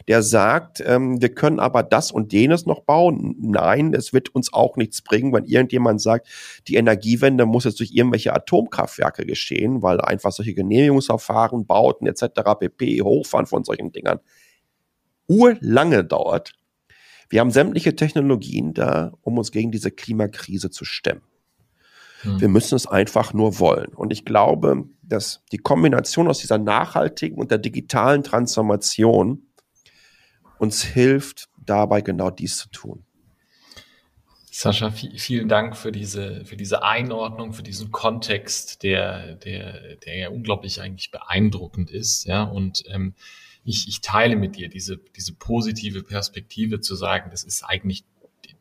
der 0.09 0.23
sagt, 0.23 0.83
ähm, 0.85 1.23
wir 1.23 1.33
können 1.35 1.61
aber 1.61 1.83
das 1.83 2.11
und 2.11 2.33
jenes 2.33 2.67
noch 2.67 2.81
bauen. 2.81 3.37
Nein, 3.41 3.95
es 3.95 4.13
wird 4.13 4.35
uns 4.35 4.53
auch 4.53 4.77
nichts 4.77 5.01
bringen, 5.01 5.33
wenn 5.33 5.45
irgendjemand 5.45 6.03
sagt, 6.03 6.29
die 6.69 6.75
Energiewende 6.75 7.47
muss 7.47 7.65
jetzt 7.65 7.79
durch 7.79 7.93
irgendwelche 7.93 8.35
Atomkraftwerke 8.35 9.25
geschehen, 9.25 9.81
weil 9.81 10.01
einfach 10.01 10.33
solche 10.33 10.55
Genehmigungsverfahren, 10.55 11.67
Bauten 11.67 12.07
etc. 12.07 12.25
pp. 12.59 13.03
Hochfahren 13.03 13.47
von 13.47 13.65
solchen 13.65 13.93
Dingern 13.93 14.21
urlange 15.29 16.05
dauert. 16.05 16.53
Wir 17.33 17.41
haben 17.41 17.51
sämtliche 17.51 17.97
Technologien 17.97 18.75
da, 18.75 19.15
um 19.23 19.39
uns 19.39 19.53
gegen 19.53 19.73
diese 19.73 19.91
Klimakrise 19.91 20.69
zu 20.69 20.85
stemmen. 20.85 21.23
Hm. 22.21 22.43
Wir 22.43 22.49
müssen 22.49 22.75
es 22.75 22.87
einfach 22.87 23.33
nur 23.33 23.59
wollen. 23.59 23.95
Und 23.95 24.13
ich 24.13 24.27
glaube, 24.27 24.85
dass 25.03 25.43
die 25.51 25.57
Kombination 25.57 26.29
aus 26.29 26.41
dieser 26.41 26.59
nachhaltigen 26.59 27.39
und 27.39 27.51
der 27.51 27.57
digitalen 27.57 28.23
Transformation 28.23 29.47
uns 30.59 30.83
hilft, 30.85 31.49
dabei 31.57 32.03
genau 32.03 32.29
dies 32.29 32.59
zu 32.59 32.69
tun. 32.69 33.07
Sascha, 34.51 34.91
vielen 34.91 35.49
Dank 35.49 35.75
für 35.75 35.91
diese, 35.91 36.45
für 36.45 36.59
diese 36.59 36.83
Einordnung, 36.83 37.55
für 37.55 37.63
diesen 37.63 37.91
Kontext, 37.91 38.83
der, 38.83 39.37
der, 39.37 39.97
der 39.97 40.17
ja 40.17 40.29
unglaublich 40.29 40.83
eigentlich 40.83 41.11
beeindruckend 41.11 41.91
ist, 41.91 42.27
ja, 42.27 42.43
und 42.43 42.85
ähm, 42.91 43.15
ich, 43.65 43.89
ich 43.89 44.01
teile 44.01 44.37
mit 44.37 44.57
dir 44.57 44.69
diese, 44.69 44.99
diese 45.17 45.35
positive 45.35 46.03
Perspektive 46.03 46.81
zu 46.81 46.95
sagen, 46.95 47.31
das 47.31 47.45
ist 47.45 47.63
eigentlich, 47.63 48.05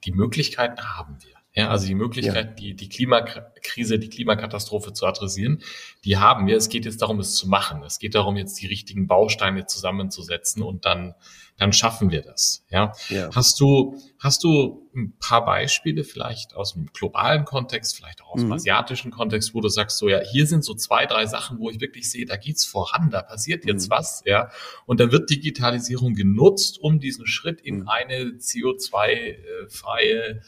die 0.06 0.12
Möglichkeiten 0.12 0.82
haben 0.98 1.18
wir. 1.22 1.41
Ja, 1.54 1.68
also 1.68 1.86
die 1.86 1.96
Möglichkeit, 1.96 2.46
ja. 2.46 2.54
die, 2.54 2.76
die 2.76 2.88
Klimakrise, 2.88 4.00
die 4.00 4.08
Klimakatastrophe 4.08 4.94
zu 4.94 5.06
adressieren, 5.06 5.62
die 6.06 6.16
haben 6.16 6.48
wir. 6.48 6.56
Es 6.56 6.70
geht 6.70 6.86
jetzt 6.86 7.02
darum, 7.02 7.20
es 7.20 7.36
zu 7.36 7.50
machen. 7.50 7.84
Es 7.84 8.00
geht 8.00 8.16
darum, 8.16 8.38
jetzt 8.38 8.62
die 8.62 8.68
richtigen 8.68 9.08
Bausteine 9.08 9.66
zusammenzusetzen 9.66 10.64
und 10.64 10.86
dann, 10.86 11.14
dann 11.58 11.74
schaffen 11.74 12.10
wir 12.10 12.22
das. 12.22 12.64
Ja. 12.70 12.94
ja. 13.10 13.30
Hast 13.36 13.60
du, 13.60 13.98
hast 14.18 14.46
du 14.46 14.90
ein 14.96 15.18
paar 15.20 15.44
Beispiele 15.44 16.06
vielleicht 16.06 16.56
aus 16.56 16.72
dem 16.72 16.86
globalen 16.94 17.44
Kontext, 17.44 17.98
vielleicht 17.98 18.22
auch 18.22 18.30
aus 18.30 18.40
dem 18.40 18.48
mhm. 18.48 18.54
asiatischen 18.54 19.12
Kontext, 19.12 19.54
wo 19.54 19.60
du 19.60 19.68
sagst, 19.68 19.98
so, 19.98 20.08
ja, 20.08 20.22
hier 20.22 20.48
sind 20.48 20.64
so 20.64 20.74
zwei, 20.74 21.06
drei 21.06 21.26
Sachen, 21.26 21.60
wo 21.60 21.70
ich 21.70 21.82
wirklich 21.82 22.10
sehe, 22.10 22.26
da 22.26 22.38
geht's 22.38 22.64
voran, 22.64 23.10
da 23.10 23.24
passiert 23.24 23.66
jetzt 23.66 23.90
mhm. 23.90 23.96
was, 23.96 24.24
ja. 24.26 24.50
Und 24.86 25.02
da 25.02 25.12
wird 25.12 25.30
Digitalisierung 25.30 26.14
genutzt, 26.14 26.80
um 26.80 27.02
diesen 27.02 27.28
Schritt 27.28 27.60
in 27.60 27.80
mhm. 27.80 27.90
eine 27.90 28.16
CO2-freie 28.38 30.40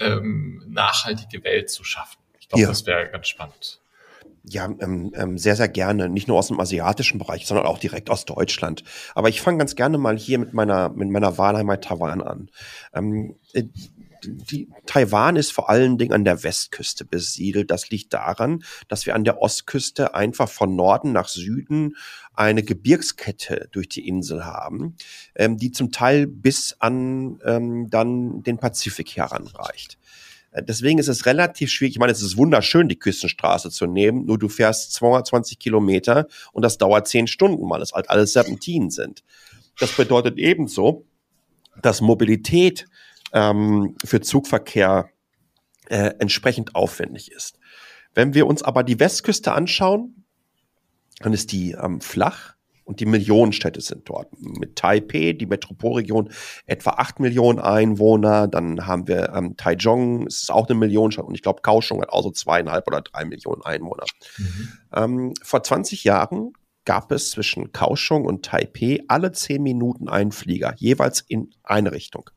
ähm, 0.00 0.62
nachhaltige 0.68 1.44
Welt 1.44 1.70
zu 1.70 1.84
schaffen. 1.84 2.18
Ich 2.40 2.48
glaube, 2.48 2.62
ja. 2.62 2.68
das 2.68 2.86
wäre 2.86 3.08
ganz 3.10 3.28
spannend. 3.28 3.80
Ja, 4.44 4.64
ähm, 4.64 5.12
ähm, 5.14 5.36
sehr, 5.36 5.54
sehr 5.54 5.68
gerne. 5.68 6.08
Nicht 6.08 6.26
nur 6.26 6.38
aus 6.38 6.48
dem 6.48 6.60
asiatischen 6.60 7.18
Bereich, 7.18 7.46
sondern 7.46 7.66
auch 7.66 7.78
direkt 7.78 8.08
aus 8.08 8.24
Deutschland. 8.24 8.82
Aber 9.14 9.28
ich 9.28 9.42
fange 9.42 9.58
ganz 9.58 9.76
gerne 9.76 9.98
mal 9.98 10.16
hier 10.16 10.38
mit 10.38 10.54
meiner, 10.54 10.88
mit 10.88 11.10
meiner 11.10 11.36
Wahlheimat 11.36 11.84
Taiwan 11.84 12.22
an. 12.22 12.50
Ähm, 12.94 13.36
äh, 13.52 13.64
die, 14.24 14.68
Taiwan 14.86 15.36
ist 15.36 15.52
vor 15.52 15.70
allen 15.70 15.98
Dingen 15.98 16.12
an 16.12 16.24
der 16.24 16.42
Westküste 16.42 17.04
besiedelt. 17.04 17.70
Das 17.70 17.90
liegt 17.90 18.12
daran, 18.12 18.62
dass 18.88 19.06
wir 19.06 19.14
an 19.14 19.24
der 19.24 19.40
Ostküste 19.40 20.14
einfach 20.14 20.48
von 20.48 20.76
Norden 20.76 21.12
nach 21.12 21.28
Süden 21.28 21.96
eine 22.34 22.62
Gebirgskette 22.62 23.68
durch 23.72 23.88
die 23.88 24.06
Insel 24.06 24.44
haben, 24.44 24.96
ähm, 25.34 25.56
die 25.56 25.72
zum 25.72 25.92
Teil 25.92 26.26
bis 26.26 26.76
an 26.78 27.38
ähm, 27.44 27.88
dann 27.90 28.42
den 28.42 28.58
Pazifik 28.58 29.16
heranreicht. 29.16 29.98
Äh, 30.52 30.62
deswegen 30.62 30.98
ist 30.98 31.08
es 31.08 31.26
relativ 31.26 31.70
schwierig. 31.70 31.94
Ich 31.94 31.98
meine, 31.98 32.12
es 32.12 32.22
ist 32.22 32.36
wunderschön, 32.36 32.88
die 32.88 32.98
Küstenstraße 32.98 33.70
zu 33.70 33.86
nehmen, 33.86 34.26
nur 34.26 34.38
du 34.38 34.48
fährst 34.48 34.92
220 34.94 35.58
Kilometer 35.58 36.26
und 36.52 36.64
das 36.64 36.78
dauert 36.78 37.08
zehn 37.08 37.26
Stunden, 37.26 37.68
weil 37.68 37.82
es 37.82 37.92
halt 37.92 38.10
alles 38.10 38.32
Serpentinen 38.32 38.90
sind. 38.90 39.22
Das 39.78 39.96
bedeutet 39.96 40.38
ebenso, 40.38 41.06
dass 41.82 42.00
Mobilität 42.00 42.86
ähm, 43.32 43.96
für 44.04 44.20
Zugverkehr 44.20 45.10
äh, 45.88 46.14
entsprechend 46.18 46.74
aufwendig 46.74 47.32
ist. 47.32 47.58
Wenn 48.14 48.34
wir 48.34 48.46
uns 48.46 48.62
aber 48.62 48.82
die 48.82 48.98
Westküste 48.98 49.52
anschauen, 49.52 50.24
dann 51.20 51.32
ist 51.32 51.52
die 51.52 51.72
ähm, 51.72 52.00
flach 52.00 52.54
und 52.84 52.98
die 52.98 53.06
Millionenstädte 53.06 53.80
sind 53.80 54.08
dort. 54.08 54.28
Mit 54.40 54.74
Taipei, 54.74 55.32
die 55.32 55.46
Metropolregion, 55.46 56.30
etwa 56.66 56.90
acht 56.90 57.20
Millionen 57.20 57.60
Einwohner. 57.60 58.48
Dann 58.48 58.86
haben 58.86 59.06
wir 59.06 59.32
ähm, 59.32 59.56
Taichung, 59.56 60.26
es 60.26 60.42
ist 60.42 60.50
auch 60.50 60.68
eine 60.68 60.76
Millionenstadt 60.76 61.24
und 61.24 61.34
ich 61.36 61.42
glaube 61.42 61.62
Kaohsiung 61.62 62.02
hat 62.02 62.08
auch 62.08 62.22
so 62.22 62.32
zweieinhalb 62.32 62.88
oder 62.88 63.00
drei 63.00 63.24
Millionen 63.24 63.62
Einwohner. 63.62 64.04
Mhm. 64.38 64.68
Ähm, 64.92 65.34
vor 65.42 65.62
20 65.62 66.02
Jahren 66.02 66.52
gab 66.84 67.12
es 67.12 67.30
zwischen 67.30 67.70
Kaohsiung 67.70 68.24
und 68.24 68.44
Taipei 68.44 68.98
alle 69.06 69.30
zehn 69.30 69.62
Minuten 69.62 70.08
einen 70.08 70.32
Flieger, 70.32 70.74
jeweils 70.76 71.20
in 71.20 71.50
eine 71.62 71.92
Richtung. 71.92 72.30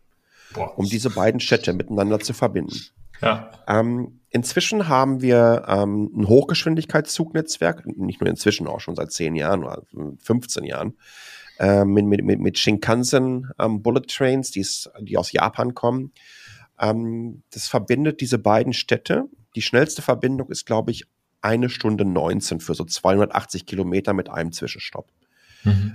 Boah. 0.54 0.78
um 0.78 0.86
diese 0.86 1.10
beiden 1.10 1.40
Städte 1.40 1.74
miteinander 1.74 2.20
zu 2.20 2.34
verbinden. 2.34 2.80
Ja. 3.22 3.52
Ähm, 3.68 4.20
inzwischen 4.30 4.88
haben 4.90 5.22
wir 5.22 5.66
ähm, 5.68 6.12
ein 6.16 6.28
Hochgeschwindigkeitszugnetzwerk, 6.28 7.86
nicht 7.86 8.20
nur 8.20 8.30
inzwischen, 8.30 8.68
auch 8.68 8.82
schon 8.82 8.96
seit 8.96 9.12
zehn 9.12 9.36
Jahren 9.36 9.64
oder 9.64 9.84
15 10.20 10.66
Jahren, 10.66 10.98
äh, 11.60 11.86
mit, 11.86 12.06
mit, 12.06 12.40
mit 12.40 12.58
Shinkansen 12.58 13.52
ähm, 13.60 13.82
Bullet 13.82 14.02
Trains, 14.08 14.52
die 14.52 15.18
aus 15.18 15.32
Japan 15.32 15.74
kommen. 15.74 16.12
Ähm, 16.80 17.44
das 17.52 17.68
verbindet 17.68 18.20
diese 18.22 18.40
beiden 18.40 18.74
Städte. 18.74 19.26
Die 19.56 19.62
schnellste 19.62 20.02
Verbindung 20.02 20.50
ist, 20.50 20.66
glaube 20.66 20.92
ich, 20.92 21.06
eine 21.42 21.70
Stunde 21.70 22.06
19 22.06 22.60
für 22.60 22.74
so 22.74 22.86
280 22.86 23.66
Kilometer 23.66 24.14
mit 24.14 24.30
einem 24.30 24.52
Zwischenstopp. 24.52 25.12
Mhm. 25.64 25.94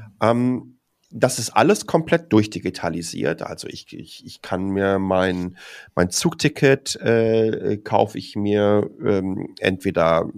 Das 1.10 1.38
ist 1.38 1.50
alles 1.50 1.86
komplett 1.86 2.32
durchdigitalisiert. 2.32 3.42
Also 3.42 3.66
ich, 3.68 3.92
ich, 3.96 4.26
ich 4.26 4.42
kann 4.42 4.68
mir 4.68 4.98
mein, 4.98 5.56
mein 5.94 6.10
Zugticket 6.10 6.96
äh, 6.96 7.78
kaufe 7.78 8.18
ich 8.18 8.36
mir 8.36 8.90
ähm, 9.02 9.54
entweder 9.58 10.30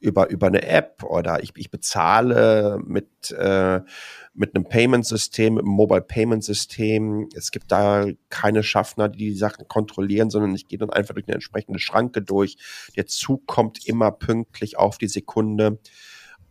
über, 0.00 0.30
über 0.30 0.46
eine 0.46 0.62
App 0.62 1.02
oder 1.02 1.42
ich, 1.42 1.52
ich 1.56 1.70
bezahle 1.70 2.80
mit, 2.84 3.30
äh, 3.32 3.80
mit 4.34 4.54
einem 4.54 4.64
Payment-System, 4.64 5.54
mit 5.54 5.64
einem 5.64 5.72
Mobile 5.72 6.02
Payment-System. 6.02 7.28
Es 7.34 7.50
gibt 7.50 7.72
da 7.72 8.06
keine 8.28 8.62
Schaffner, 8.62 9.08
die 9.08 9.30
die 9.30 9.34
Sachen 9.34 9.66
kontrollieren, 9.66 10.30
sondern 10.30 10.54
ich 10.54 10.68
gehe 10.68 10.78
dann 10.78 10.90
einfach 10.90 11.14
durch 11.14 11.26
eine 11.26 11.34
entsprechende 11.34 11.80
Schranke 11.80 12.22
durch. 12.22 12.56
Der 12.96 13.06
Zug 13.06 13.46
kommt 13.46 13.86
immer 13.86 14.12
pünktlich 14.12 14.78
auf 14.78 14.98
die 14.98 15.08
Sekunde. 15.08 15.78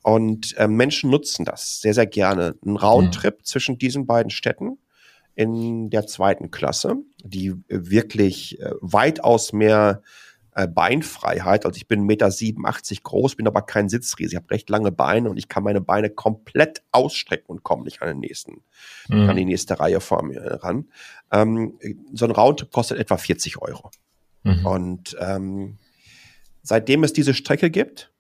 Und 0.08 0.56
äh, 0.56 0.70
Menschen 0.70 1.10
nutzen 1.10 1.44
das 1.44 1.82
sehr, 1.82 1.94
sehr 1.94 2.06
gerne. 2.06 2.56
Ein 2.66 2.78
Roundtrip 2.78 3.40
mhm. 3.40 3.44
zwischen 3.44 3.78
diesen 3.78 4.06
beiden 4.06 4.30
Städten 4.30 4.78
in 5.36 5.90
der 5.90 6.08
zweiten 6.08 6.50
Klasse, 6.50 6.96
die 7.22 7.54
wirklich 7.68 8.58
äh, 8.62 8.72
weitaus 8.80 9.52
mehr 9.52 10.02
äh, 10.56 10.66
Beinfreiheit. 10.66 11.66
Also 11.66 11.76
ich 11.76 11.90
bin 11.90 12.08
1,87 12.08 12.54
Meter 12.54 13.02
groß, 13.04 13.36
bin 13.36 13.48
aber 13.48 13.64
kein 13.64 13.90
Sitzriese. 13.90 14.30
Ich 14.30 14.36
habe 14.38 14.50
recht 14.50 14.70
lange 14.70 14.94
Beine 14.94 15.30
und 15.30 15.36
ich 15.36 15.50
kann 15.50 15.66
meine 15.66 15.82
Beine 15.82 16.10
komplett 16.10 16.84
ausstrecken 16.94 17.48
und 17.48 17.64
komme 17.64 17.84
nicht 17.84 18.02
an 18.02 18.08
den 18.08 18.20
nächsten, 18.20 18.64
mhm. 19.10 19.30
an 19.30 19.36
die 19.36 19.44
nächste 19.44 19.78
Reihe 19.78 20.00
vor 20.00 20.24
mir 20.24 20.42
ran. 20.64 20.86
Ähm, 21.34 21.78
so 22.14 22.24
ein 22.24 22.32
Roundtrip 22.32 22.72
kostet 22.72 22.98
etwa 22.98 23.18
40 23.18 23.62
Euro. 23.62 23.92
Mhm. 24.44 24.66
Und 24.66 25.18
ähm, 25.20 25.80
seitdem 26.64 27.04
es 27.04 27.12
diese 27.12 27.34
Strecke 27.34 27.70
gibt, 27.70 28.14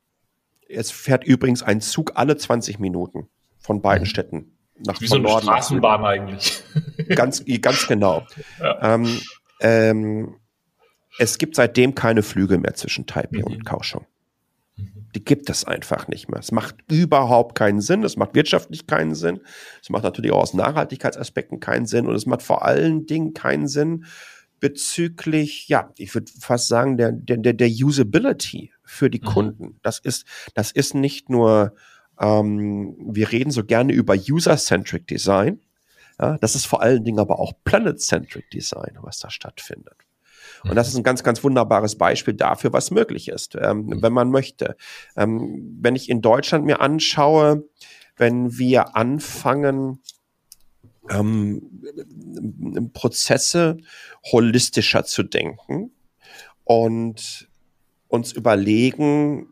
es 0.69 0.91
fährt 0.91 1.23
übrigens 1.23 1.63
ein 1.63 1.81
Zug 1.81 2.13
alle 2.15 2.37
20 2.37 2.79
Minuten 2.79 3.27
von 3.59 3.81
beiden 3.81 4.03
mhm. 4.03 4.09
Städten. 4.09 4.57
Nach, 4.79 5.01
Wie 5.01 5.07
so 5.07 5.15
eine 5.15 5.27
Straßenbahn 5.27 6.05
eigentlich. 6.05 6.63
Ganz, 7.15 7.43
ganz 7.61 7.87
genau. 7.87 8.27
Ja. 8.59 8.95
Ähm, 8.95 9.19
ähm, 9.59 10.35
es 11.17 11.37
gibt 11.37 11.55
seitdem 11.55 11.95
keine 11.95 12.21
Flüge 12.21 12.57
mehr 12.57 12.73
zwischen 12.73 13.05
Taipei 13.07 13.39
mhm. 13.39 13.45
und 13.45 13.65
Kaohsiung. 13.65 14.05
Die 15.15 15.23
gibt 15.23 15.49
es 15.49 15.63
einfach 15.63 16.07
nicht 16.07 16.29
mehr. 16.29 16.39
Es 16.39 16.51
macht 16.51 16.75
überhaupt 16.91 17.55
keinen 17.55 17.81
Sinn. 17.81 18.03
Es 18.03 18.17
macht 18.17 18.35
wirtschaftlich 18.35 18.85
keinen 18.85 19.15
Sinn. 19.15 19.39
Es 19.81 19.89
macht 19.89 20.03
natürlich 20.03 20.31
auch 20.31 20.41
aus 20.41 20.53
Nachhaltigkeitsaspekten 20.53 21.59
keinen 21.59 21.87
Sinn. 21.87 22.05
Und 22.05 22.13
es 22.13 22.25
macht 22.25 22.43
vor 22.43 22.65
allen 22.65 23.05
Dingen 23.07 23.33
keinen 23.33 23.67
Sinn 23.67 24.05
bezüglich, 24.59 25.67
ja, 25.67 25.91
ich 25.97 26.13
würde 26.13 26.31
fast 26.39 26.67
sagen, 26.67 26.97
der, 26.97 27.11
der, 27.11 27.53
der 27.53 27.69
Usability 27.69 28.71
für 28.87 29.09
die 29.09 29.21
mhm. 29.21 29.25
Kunden. 29.25 29.79
Das 29.83 29.99
ist, 29.99 30.25
das 30.55 30.71
ist 30.71 30.95
nicht 30.95 31.29
nur, 31.29 31.75
ähm, 32.19 32.95
wir 32.99 33.31
reden 33.31 33.51
so 33.51 33.63
gerne 33.63 33.93
über 33.93 34.15
User-Centric 34.15 35.07
Design. 35.07 35.59
Ja, 36.19 36.37
das 36.39 36.55
ist 36.55 36.65
vor 36.65 36.81
allen 36.81 37.03
Dingen 37.03 37.19
aber 37.19 37.39
auch 37.39 37.53
Planet-Centric 37.63 38.49
Design, 38.49 38.97
was 39.01 39.19
da 39.19 39.29
stattfindet. 39.29 39.95
Und 40.63 40.75
das 40.75 40.87
ist 40.87 40.95
ein 40.95 41.03
ganz, 41.03 41.23
ganz 41.23 41.43
wunderbares 41.43 41.97
Beispiel 41.97 42.33
dafür, 42.33 42.73
was 42.73 42.89
möglich 42.89 43.27
ist, 43.27 43.55
ähm, 43.55 44.01
wenn 44.01 44.13
man 44.13 44.31
möchte. 44.31 44.75
Ähm, 45.15 45.77
wenn 45.79 45.95
ich 45.95 46.09
in 46.09 46.21
Deutschland 46.21 46.65
mir 46.65 46.81
anschaue, 46.81 47.67
wenn 48.15 48.57
wir 48.57 48.95
anfangen, 48.95 50.01
ähm, 51.09 51.61
Prozesse 52.93 53.77
holistischer 54.31 55.05
zu 55.05 55.23
denken 55.23 55.91
und 56.63 57.46
uns 58.07 58.31
überlegen, 58.31 59.47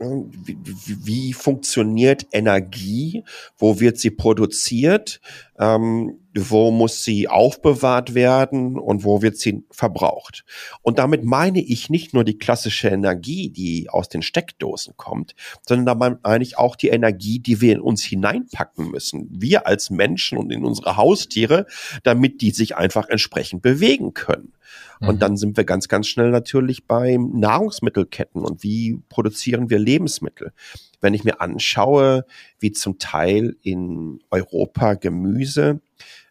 wie, 0.00 0.56
wie, 0.86 1.32
funktioniert 1.32 2.26
Energie? 2.30 3.24
Wo 3.56 3.80
wird 3.80 3.98
sie 3.98 4.10
produziert? 4.10 5.20
Ähm, 5.58 6.20
wo 6.36 6.70
muss 6.70 7.02
sie 7.02 7.26
aufbewahrt 7.26 8.14
werden? 8.14 8.78
Und 8.78 9.02
wo 9.02 9.22
wird 9.22 9.38
sie 9.38 9.64
verbraucht? 9.72 10.44
Und 10.82 11.00
damit 11.00 11.24
meine 11.24 11.60
ich 11.60 11.90
nicht 11.90 12.14
nur 12.14 12.22
die 12.22 12.38
klassische 12.38 12.88
Energie, 12.88 13.50
die 13.50 13.90
aus 13.90 14.08
den 14.08 14.22
Steckdosen 14.22 14.94
kommt, 14.96 15.34
sondern 15.66 15.98
damit 15.98 16.22
meine 16.22 16.44
ich 16.44 16.58
auch 16.58 16.76
die 16.76 16.88
Energie, 16.88 17.40
die 17.40 17.60
wir 17.60 17.72
in 17.72 17.80
uns 17.80 18.04
hineinpacken 18.04 18.92
müssen. 18.92 19.26
Wir 19.30 19.66
als 19.66 19.90
Menschen 19.90 20.38
und 20.38 20.52
in 20.52 20.64
unsere 20.64 20.96
Haustiere, 20.96 21.66
damit 22.04 22.40
die 22.40 22.52
sich 22.52 22.76
einfach 22.76 23.08
entsprechend 23.08 23.62
bewegen 23.62 24.14
können. 24.14 24.52
Und 25.00 25.16
mhm. 25.16 25.18
dann 25.18 25.36
sind 25.36 25.56
wir 25.56 25.64
ganz, 25.64 25.88
ganz 25.88 26.06
schnell 26.06 26.30
natürlich 26.30 26.86
beim 26.86 27.30
Nahrungsmittelketten 27.38 28.44
und 28.44 28.62
wie 28.62 29.00
produzieren 29.08 29.70
wir 29.70 29.78
Lebensmittel. 29.78 30.52
Wenn 31.00 31.14
ich 31.14 31.24
mir 31.24 31.40
anschaue, 31.40 32.24
wie 32.58 32.72
zum 32.72 32.98
Teil 32.98 33.56
in 33.62 34.20
Europa 34.30 34.94
Gemüse 34.94 35.80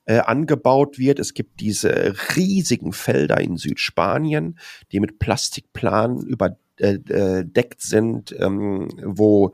äh, 0.08 0.20
angebaut 0.20 0.98
wird. 0.98 1.20
Es 1.20 1.34
gibt 1.34 1.60
diese 1.60 2.16
riesigen 2.36 2.94
Felder 2.94 3.40
in 3.40 3.58
Südspanien, 3.58 4.58
die 4.92 5.00
mit 5.00 5.20
Plastikplanen 5.20 6.26
überdeckt 6.26 6.62
äh, 6.80 7.88
sind, 7.88 8.34
ähm, 8.40 8.88
wo 9.04 9.52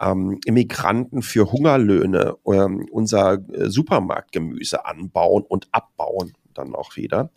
ähm, 0.00 0.38
Immigranten 0.44 1.22
für 1.22 1.50
Hungerlöhne 1.50 2.36
ähm, 2.46 2.86
unser 2.90 3.38
äh, 3.52 3.68
Supermarktgemüse 3.68 4.86
anbauen 4.86 5.44
und 5.48 5.68
abbauen 5.72 6.32
dann 6.54 6.74
auch 6.74 6.96
wieder. 6.96 7.30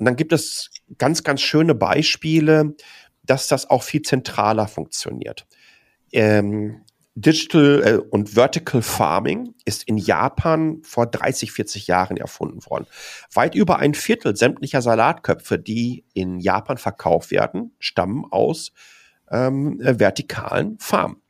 Und 0.00 0.06
dann 0.06 0.16
gibt 0.16 0.32
es 0.32 0.70
ganz, 0.96 1.22
ganz 1.22 1.42
schöne 1.42 1.74
Beispiele, 1.74 2.74
dass 3.22 3.48
das 3.48 3.68
auch 3.68 3.82
viel 3.82 4.00
zentraler 4.00 4.66
funktioniert. 4.66 5.46
Ähm, 6.10 6.80
Digital 7.14 7.82
äh, 7.84 7.96
und 8.10 8.30
Vertical 8.30 8.80
Farming 8.80 9.54
ist 9.66 9.84
in 9.84 9.98
Japan 9.98 10.80
vor 10.84 11.06
30, 11.06 11.52
40 11.52 11.86
Jahren 11.86 12.16
erfunden 12.16 12.64
worden. 12.64 12.86
Weit 13.34 13.54
über 13.54 13.78
ein 13.78 13.92
Viertel 13.92 14.34
sämtlicher 14.36 14.80
Salatköpfe, 14.80 15.58
die 15.58 16.06
in 16.14 16.40
Japan 16.40 16.78
verkauft 16.78 17.30
werden, 17.30 17.74
stammen 17.78 18.24
aus 18.30 18.72
ähm, 19.30 19.80
äh, 19.82 19.98
vertikalen 19.98 20.78
Farmen. 20.78 21.20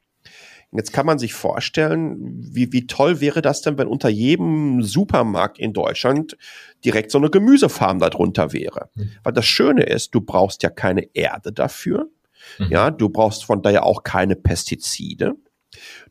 Jetzt 0.73 0.93
kann 0.93 1.05
man 1.05 1.19
sich 1.19 1.35
vorstellen, 1.35 2.17
wie, 2.53 2.73
wie 2.73 2.87
toll 2.87 3.21
wäre 3.21 3.43
das 3.43 3.61
denn, 3.61 3.77
wenn 3.77 3.89
unter 3.89 4.09
jedem 4.09 4.83
Supermarkt 4.83 5.59
in 5.59 5.73
Deutschland 5.73 6.37
direkt 6.85 7.11
so 7.11 7.19
eine 7.19 7.29
Gemüsefarm 7.29 7.99
darunter 7.99 8.53
wäre. 8.53 8.89
Mhm. 8.95 9.11
Weil 9.25 9.33
das 9.33 9.47
Schöne 9.47 9.83
ist, 9.83 10.15
du 10.15 10.21
brauchst 10.21 10.63
ja 10.63 10.71
keine 10.71 11.09
Erde 11.13 11.53
dafür. 11.53 12.09
Mhm. 12.59 12.67
Ja, 12.71 12.91
du 12.91 13.09
brauchst 13.09 13.45
von 13.45 13.63
daher 13.63 13.85
auch 13.85 14.05
keine 14.05 14.37
Pestizide. 14.37 15.35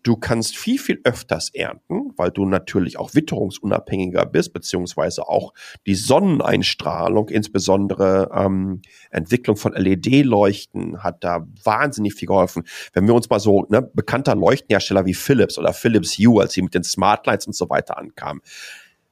Du 0.03 0.15
kannst 0.15 0.57
viel, 0.57 0.79
viel 0.79 1.01
öfters 1.03 1.49
ernten, 1.53 2.13
weil 2.15 2.31
du 2.31 2.45
natürlich 2.45 2.97
auch 2.97 3.13
witterungsunabhängiger 3.13 4.25
bist, 4.25 4.53
beziehungsweise 4.53 5.27
auch 5.27 5.53
die 5.85 5.95
Sonneneinstrahlung, 5.95 7.29
insbesondere 7.29 8.29
ähm, 8.33 8.81
Entwicklung 9.09 9.57
von 9.57 9.73
LED-Leuchten 9.73 11.03
hat 11.03 11.23
da 11.23 11.45
wahnsinnig 11.63 12.13
viel 12.13 12.27
geholfen. 12.27 12.63
Wenn 12.93 13.07
wir 13.07 13.13
uns 13.13 13.29
mal 13.29 13.39
so, 13.39 13.65
ne, 13.69 13.81
bekannter 13.81 14.35
Leuchtenhersteller 14.35 15.05
wie 15.05 15.13
Philips 15.13 15.57
oder 15.57 15.73
Philips 15.73 16.17
Hue, 16.17 16.41
als 16.41 16.53
sie 16.53 16.61
mit 16.61 16.73
den 16.73 16.83
Smartlights 16.83 17.47
und 17.47 17.53
so 17.53 17.69
weiter 17.69 17.97
ankamen, 17.97 18.41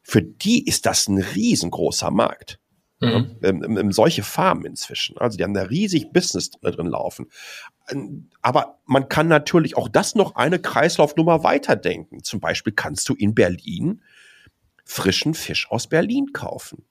für 0.02 0.21
die 0.21 0.65
ist 0.65 0.86
das 0.86 1.10
ein 1.10 1.17
riesengroßer 1.17 2.12
Markt. 2.12 2.60
Mhm. 3.00 3.36
Ähm, 3.44 3.78
ähm, 3.78 3.92
solche 3.92 4.24
Farmen 4.24 4.66
inzwischen. 4.66 5.18
Also 5.20 5.38
die 5.38 5.44
haben 5.44 5.54
da 5.54 5.64
riesig 5.64 6.12
Business 6.12 6.50
drin 6.50 6.88
laufen. 6.88 7.28
Ähm, 7.90 8.30
aber 8.42 8.80
man 8.86 9.08
kann 9.08 9.28
natürlich 9.28 9.78
auch 9.78 9.88
das 9.88 10.16
noch 10.16 10.36
eine 10.36 10.60
Kreislaufnummer 10.60 11.44
weiterdenken. 11.44 12.24
Zum 12.24 12.40
Beispiel 12.40 12.74
kannst 12.74 13.08
du 13.10 13.14
in 13.14 13.36
Berlin 13.36 14.02
frischen 14.84 15.34
Fisch 15.34 15.70
aus 15.70 15.88
Berlin 15.88 16.34
kaufen 16.34 16.87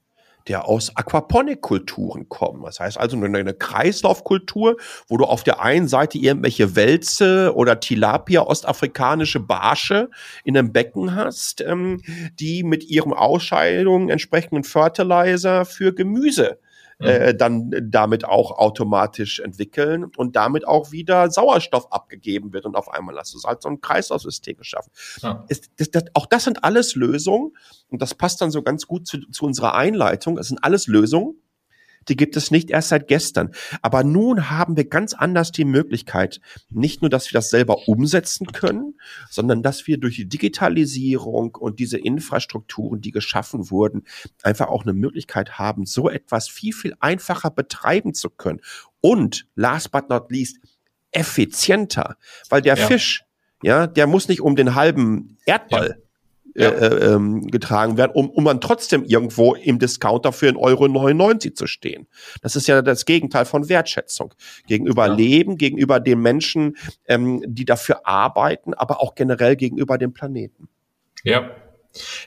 der 0.49 0.67
aus 0.69 0.97
Aquaponik-Kulturen 0.97 2.29
kommen. 2.29 2.63
Das 2.65 2.81
heißt 2.81 2.99
also 2.99 3.17
eine, 3.17 3.55
Kreislaufkultur, 3.55 4.77
wo 5.09 5.17
du 5.17 5.25
auf 5.25 5.43
der 5.43 5.61
einen 5.61 5.89
Seite 5.89 6.19
irgendwelche 6.19 6.77
Wälze 6.77 7.53
oder 7.55 7.81
Tilapia, 7.81 8.43
ostafrikanische 8.43 9.41
Barsche 9.41 10.11
in 10.45 10.57
einem 10.57 10.73
Becken 10.73 11.15
hast, 11.15 11.61
ähm, 11.61 12.03
die 12.39 12.63
mit 12.63 12.85
ihrem 12.85 13.13
Ausscheidungen 13.13 14.09
entsprechenden 14.09 14.65
Fertilizer 14.65 15.65
für 15.65 15.93
Gemüse 15.95 16.59
äh, 16.99 17.35
dann 17.35 17.71
damit 17.83 18.25
auch 18.25 18.53
automatisch 18.53 19.41
entwickeln 19.41 20.05
und 20.17 20.37
damit 20.37 20.67
auch 20.67 20.93
wieder 20.93 21.31
Sauerstoff 21.31 21.93
abgegeben 21.93 22.53
wird 22.53 22.65
und 22.65 22.75
auf 22.75 22.89
einmal 22.89 23.17
hast 23.17 23.35
du 23.35 23.39
halt 23.47 23.63
so 23.63 23.69
ein 23.69 23.81
Kreislaufsystem 23.81 24.57
geschaffen. 24.57 24.91
Ja. 25.21 25.45
Ist, 25.49 25.71
das, 25.77 25.91
das, 25.91 26.05
auch 26.15 26.27
das 26.27 26.45
sind 26.45 26.65
alles 26.65 26.95
Lösungen 26.95 27.53
und 27.91 28.01
das 28.01 28.15
passt 28.15 28.41
dann 28.41 28.51
so 28.51 28.63
ganz 28.63 28.87
gut 28.87 29.07
zu, 29.07 29.21
zu 29.31 29.45
unserer 29.45 29.75
Einleitung. 29.75 30.39
Es 30.39 30.49
sind 30.49 30.63
alles 30.65 30.87
Lösungen, 30.87 31.35
Die 32.09 32.17
gibt 32.17 32.37
es 32.37 32.51
nicht 32.51 32.71
erst 32.71 32.89
seit 32.89 33.09
gestern. 33.09 33.51
Aber 33.83 34.05
nun 34.05 34.51
haben 34.51 34.77
wir 34.77 34.85
ganz 34.85 35.15
anders 35.15 35.53
die 35.53 35.65
Möglichkeit, 35.65 36.41
nicht 36.71 37.03
nur, 37.03 37.11
dass 37.11 37.31
wir 37.31 37.39
das 37.39 37.51
selber 37.51 37.89
umsetzen 37.89 38.47
können, 38.47 38.99
sondern 39.31 39.63
dass 39.63 39.87
wir 39.87 39.99
durch 39.99 40.17
die 40.17 40.29
Digitalisierung 40.29 41.55
und 41.55 41.79
diese 41.79 41.99
Infrastrukturen, 41.99 43.01
die 43.01 43.11
geschaffen 43.11 43.71
wurden, 43.71 44.05
einfach 44.43 44.69
auch 44.69 44.83
eine 44.83 44.93
Möglichkeit 44.93 45.59
haben, 45.59 45.87
so 45.87 46.09
etwas 46.09 46.49
viel, 46.49 46.73
viel 46.73 46.95
einfacher 47.01 47.51
betreiben 47.51 48.15
zu 48.15 48.31
können. 48.31 48.61
Und 49.01 49.47
last 49.55 49.91
but 49.91 50.09
not 50.09 50.31
least, 50.31 50.59
effizienter, 51.13 52.17
weil 52.49 52.63
der 52.63 52.77
ja. 52.77 52.87
Fisch, 52.87 53.25
ja, 53.63 53.87
der 53.87 54.07
muss 54.07 54.29
nicht 54.29 54.43
um 54.43 54.55
den 54.55 54.75
halben 54.75 55.39
Erdball 55.47 56.06
ja 56.57 56.71
ja. 56.71 56.71
Äh, 56.71 57.13
ähm, 57.13 57.47
getragen 57.49 57.97
werden, 57.97 58.13
um, 58.15 58.31
um 58.31 58.45
dann 58.45 58.61
trotzdem 58.61 59.05
irgendwo 59.05 59.55
im 59.55 59.79
Discounter 59.79 60.33
für 60.33 60.49
1,99 60.49 61.45
Euro 61.45 61.55
zu 61.55 61.67
stehen. 61.67 62.07
Das 62.43 62.57
ist 62.57 62.67
ja 62.67 62.83
das 62.83 63.05
Gegenteil 63.05 63.45
von 63.45 63.69
Wertschätzung. 63.69 64.35
Gegenüber 64.67 65.07
ja. 65.07 65.15
Leben, 65.15 65.59
gegenüber 65.59 66.01
den 66.01 66.21
Menschen, 66.21 66.77
ähm, 67.07 67.43
die 67.47 67.65
dafür 67.65 68.07
arbeiten, 68.07 68.75
aber 68.75 69.01
auch 69.01 69.15
generell 69.15 69.57
gegenüber 69.57 69.99
dem 69.99 70.13
Planeten. 70.13 70.69
Ja. 71.23 71.51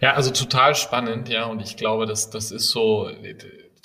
Ja, 0.01 0.13
also 0.13 0.31
total 0.31 0.73
spannend, 0.73 1.29
ja, 1.29 1.45
und 1.45 1.61
ich 1.61 1.77
glaube, 1.77 2.07
dass 2.07 2.31
das 2.31 2.49
ist 2.49 2.71
so, 2.71 3.07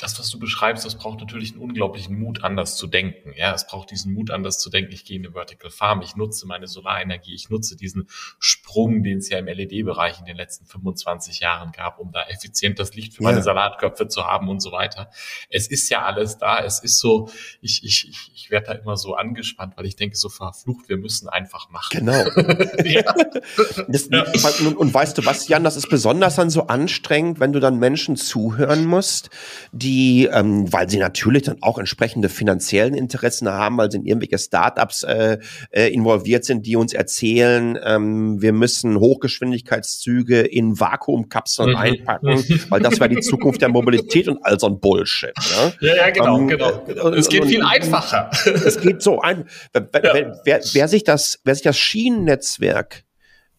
das, 0.05 0.19
was 0.19 0.29
du 0.29 0.39
beschreibst, 0.39 0.85
das 0.85 0.97
braucht 0.97 1.21
natürlich 1.21 1.53
einen 1.53 1.63
unglaublichen 1.63 2.19
Mut, 2.19 2.45
anders 2.45 2.77
zu 2.77 2.87
denken. 2.87 3.33
Ja, 3.37 3.55
es 3.55 3.67
braucht 3.67 3.91
diesen 3.91 4.13
Mut, 4.13 4.31
anders 4.31 4.59
zu 4.59 4.69
denken. 4.69 4.93
Ich 4.93 5.07
gehe 5.07 5.17
in 5.17 5.25
eine 5.25 5.33
Vertical 5.33 5.71
Farm, 5.71 6.03
ich 6.03 6.15
nutze 6.15 6.47
meine 6.47 6.67
Solarenergie, 6.67 7.35
ich 7.35 7.49
nutze 7.49 7.75
diesen 7.75 8.07
Sprung, 8.39 9.03
den 9.03 9.19
es 9.19 9.31
ja 9.31 9.39
im 9.39 9.47
LED-Bereich 9.47 10.19
in 10.19 10.27
den 10.27 10.37
letzten 10.37 10.67
25 10.67 11.41
Jahren 11.41 11.73
gab, 11.73 11.99
um 11.99 12.13
da 12.13 12.23
effizient 12.29 12.79
das 12.79 12.95
Licht 12.95 13.15
für 13.15 13.23
meine 13.23 13.43
Salatkörper 13.43 14.09
zu 14.09 14.27
haben 14.27 14.51
und 14.51 14.61
so 14.61 14.73
weiter. 14.73 15.11
Es 15.49 15.69
ist 15.69 15.89
ja 15.89 16.03
alles 16.03 16.37
da. 16.37 16.63
Es 16.63 16.81
ist 16.81 16.99
so, 16.99 17.31
ich, 17.63 17.83
ich, 17.83 18.07
ich, 18.07 18.31
ich 18.35 18.51
werde 18.51 18.67
da 18.67 18.73
immer 18.75 18.99
so 18.99 19.15
angespannt, 19.15 19.79
weil 19.79 19.87
ich 19.87 19.97
denke, 19.97 20.17
so 20.17 20.29
verflucht, 20.29 20.91
wir 20.91 20.99
müssen 20.99 21.31
einfach 21.31 21.71
machen. 21.71 21.99
Genau. 21.99 22.25
das, 23.89 24.09
ja. 24.11 24.25
und, 24.67 24.77
und 24.77 24.93
weißt 24.93 25.17
du 25.17 25.25
was, 25.25 25.49
Jan, 25.49 25.65
das 25.65 25.77
ist 25.77 25.89
besonders 25.89 26.37
dann 26.37 26.51
so 26.51 26.67
anstrengend, 26.67 27.41
wenn 27.41 27.55
du 27.55 27.61
dann 27.61 27.79
Menschen 27.79 28.17
zuhören 28.17 28.85
musst, 28.85 29.31
die, 29.73 29.94
ähm, 30.33 30.73
weil 30.73 30.89
sie 30.89 30.99
natürlich 30.99 31.43
dann 31.43 31.59
auch 31.61 31.79
entsprechende 31.79 32.29
finanziellen 32.29 32.95
Interessen 32.95 33.49
haben, 33.49 33.77
weil 33.79 33.91
sie 33.91 33.99
in 33.99 34.07
irgendwelche 34.07 34.39
Startups 34.39 35.03
äh, 35.03 35.39
äh, 35.71 35.93
involviert 35.93 36.45
sind, 36.45 36.67
die 36.67 36.77
uns 36.77 36.93
erzählen, 36.93 37.79
ähm, 37.83 38.41
wir 38.41 38.53
müssen 38.53 38.99
Hochgeschwindigkeitszüge 38.99 40.41
in 40.41 40.79
Vakuumkapseln 40.79 41.71
mhm. 41.71 41.77
einpacken, 41.77 42.45
weil 42.69 42.81
das 42.81 43.01
wäre 43.01 43.09
die 43.09 43.21
Zukunft 43.21 43.63
der 43.63 43.69
Mobilität 43.69 44.29
und 44.29 44.39
all 44.43 44.59
so 44.59 44.67
ein 44.67 44.81
Bullshit. 44.81 45.33
Ne? 45.37 45.73
Ja, 45.81 45.97
ja, 45.97 46.11
genau, 46.11 46.39
ähm, 46.39 46.49
genau. 46.49 46.83
genau. 46.87 47.09
Es 47.11 47.29
geht 47.29 47.43
und, 47.43 47.49
viel 47.49 47.63
einfacher. 47.63 48.31
Es 48.65 48.81
geht 48.81 49.03
so 49.03 49.21
ein. 49.21 49.45
Wer, 49.73 49.89
wer, 49.93 50.41
wer, 50.45 50.61
wer 50.73 50.89
sich 50.89 51.05
das, 51.05 51.41
wer 51.45 51.55
sich 51.55 51.65
das 51.65 51.79
Schienennetzwerk 51.79 53.05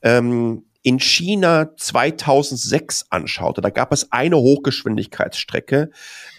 ähm, 0.02 0.64
in 0.86 1.00
China 1.00 1.76
2006 1.76 3.08
anschaute, 3.10 3.60
da 3.60 3.72
gab 3.72 3.92
es 3.92 4.12
eine 4.12 4.38
Hochgeschwindigkeitsstrecke. 4.38 5.90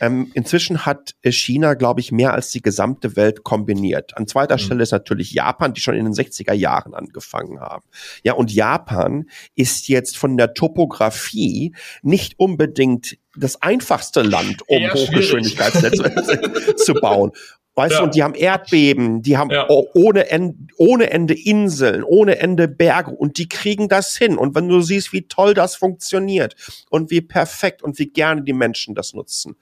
Ähm, 0.01 0.31
inzwischen 0.35 0.87
hat 0.87 1.17
China, 1.25 1.75
glaube 1.75 1.99
ich, 1.99 2.13
mehr 2.13 2.33
als 2.33 2.53
die 2.53 2.63
gesamte 2.63 3.17
Welt 3.17 3.43
kombiniert. 3.43 4.17
An 4.17 4.29
zweiter 4.29 4.55
mhm. 4.55 4.61
Stelle 4.61 4.83
ist 4.85 4.93
natürlich 4.93 5.33
Japan, 5.33 5.75
die 5.75 5.81
schon 5.81 5.97
in 5.97 6.05
den 6.05 6.15
60er 6.15 6.53
Jahren 6.53 6.95
angefangen 6.95 7.59
haben. 7.59 7.83
Ja, 8.23 8.35
und 8.35 8.53
Japan 8.53 9.25
ist 9.57 9.89
jetzt 9.89 10.17
von 10.17 10.37
der 10.37 10.55
Topografie 10.55 11.75
nicht 12.03 12.39
unbedingt 12.39 13.19
das 13.37 13.61
einfachste 13.63 14.23
Land, 14.23 14.63
um 14.69 14.81
Hochgeschwindigkeitsnetze 14.93 16.77
zu 16.77 16.95
bauen. 16.95 17.33
Weißt 17.79 17.93
ja. 17.93 17.99
du, 17.99 18.05
und 18.07 18.15
die 18.15 18.23
haben 18.23 18.35
Erdbeben, 18.35 19.21
die 19.21 19.37
haben 19.37 19.51
ja. 19.51 19.69
ohne, 19.69 20.31
Ende, 20.31 20.57
ohne 20.79 21.11
Ende 21.11 21.35
Inseln, 21.35 22.03
ohne 22.05 22.39
Ende 22.39 22.69
Berge 22.69 23.11
und 23.11 23.37
die 23.37 23.51
kriegen 23.51 23.91
das 23.91 24.17
hin. 24.17 24.39
Und 24.39 24.55
wenn 24.55 24.67
du 24.67 24.81
siehst, 24.81 25.13
wie 25.13 25.29
toll 25.29 25.53
das 25.53 25.77
funktioniert 25.77 26.57
und 26.89 27.11
wie 27.11 27.21
perfekt 27.21 27.83
und 27.83 27.99
wie 27.99 28.07
gerne 28.07 28.43
die 28.43 28.55
Menschen 28.55 28.95
das 28.95 29.13
nutzen. 29.13 29.57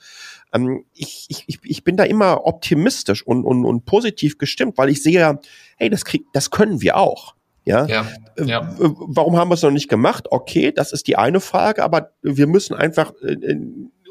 Ähm, 0.52 0.84
ich, 0.94 1.26
ich, 1.28 1.58
ich 1.64 1.82
bin 1.82 1.96
da 1.96 2.04
immer 2.04 2.46
optimistisch 2.46 3.26
und, 3.26 3.44
und, 3.44 3.64
und 3.64 3.84
positiv 3.84 4.38
gestimmt, 4.38 4.78
weil 4.78 4.90
ich 4.90 5.02
sehe, 5.02 5.40
hey, 5.76 5.90
das 5.90 6.04
krieg, 6.04 6.24
das 6.32 6.52
können 6.52 6.80
wir 6.80 6.96
auch. 6.96 7.34
Ja? 7.64 7.84
Ja, 7.86 8.06
äh, 8.36 8.44
ja. 8.44 8.72
Warum 8.78 9.36
haben 9.36 9.50
wir 9.50 9.54
es 9.54 9.62
noch 9.62 9.72
nicht 9.72 9.88
gemacht? 9.88 10.28
Okay, 10.30 10.70
das 10.70 10.92
ist 10.92 11.08
die 11.08 11.16
eine 11.16 11.40
Frage, 11.40 11.82
aber 11.82 12.12
wir 12.22 12.46
müssen 12.46 12.76
einfach 12.76 13.12
äh, 13.22 13.56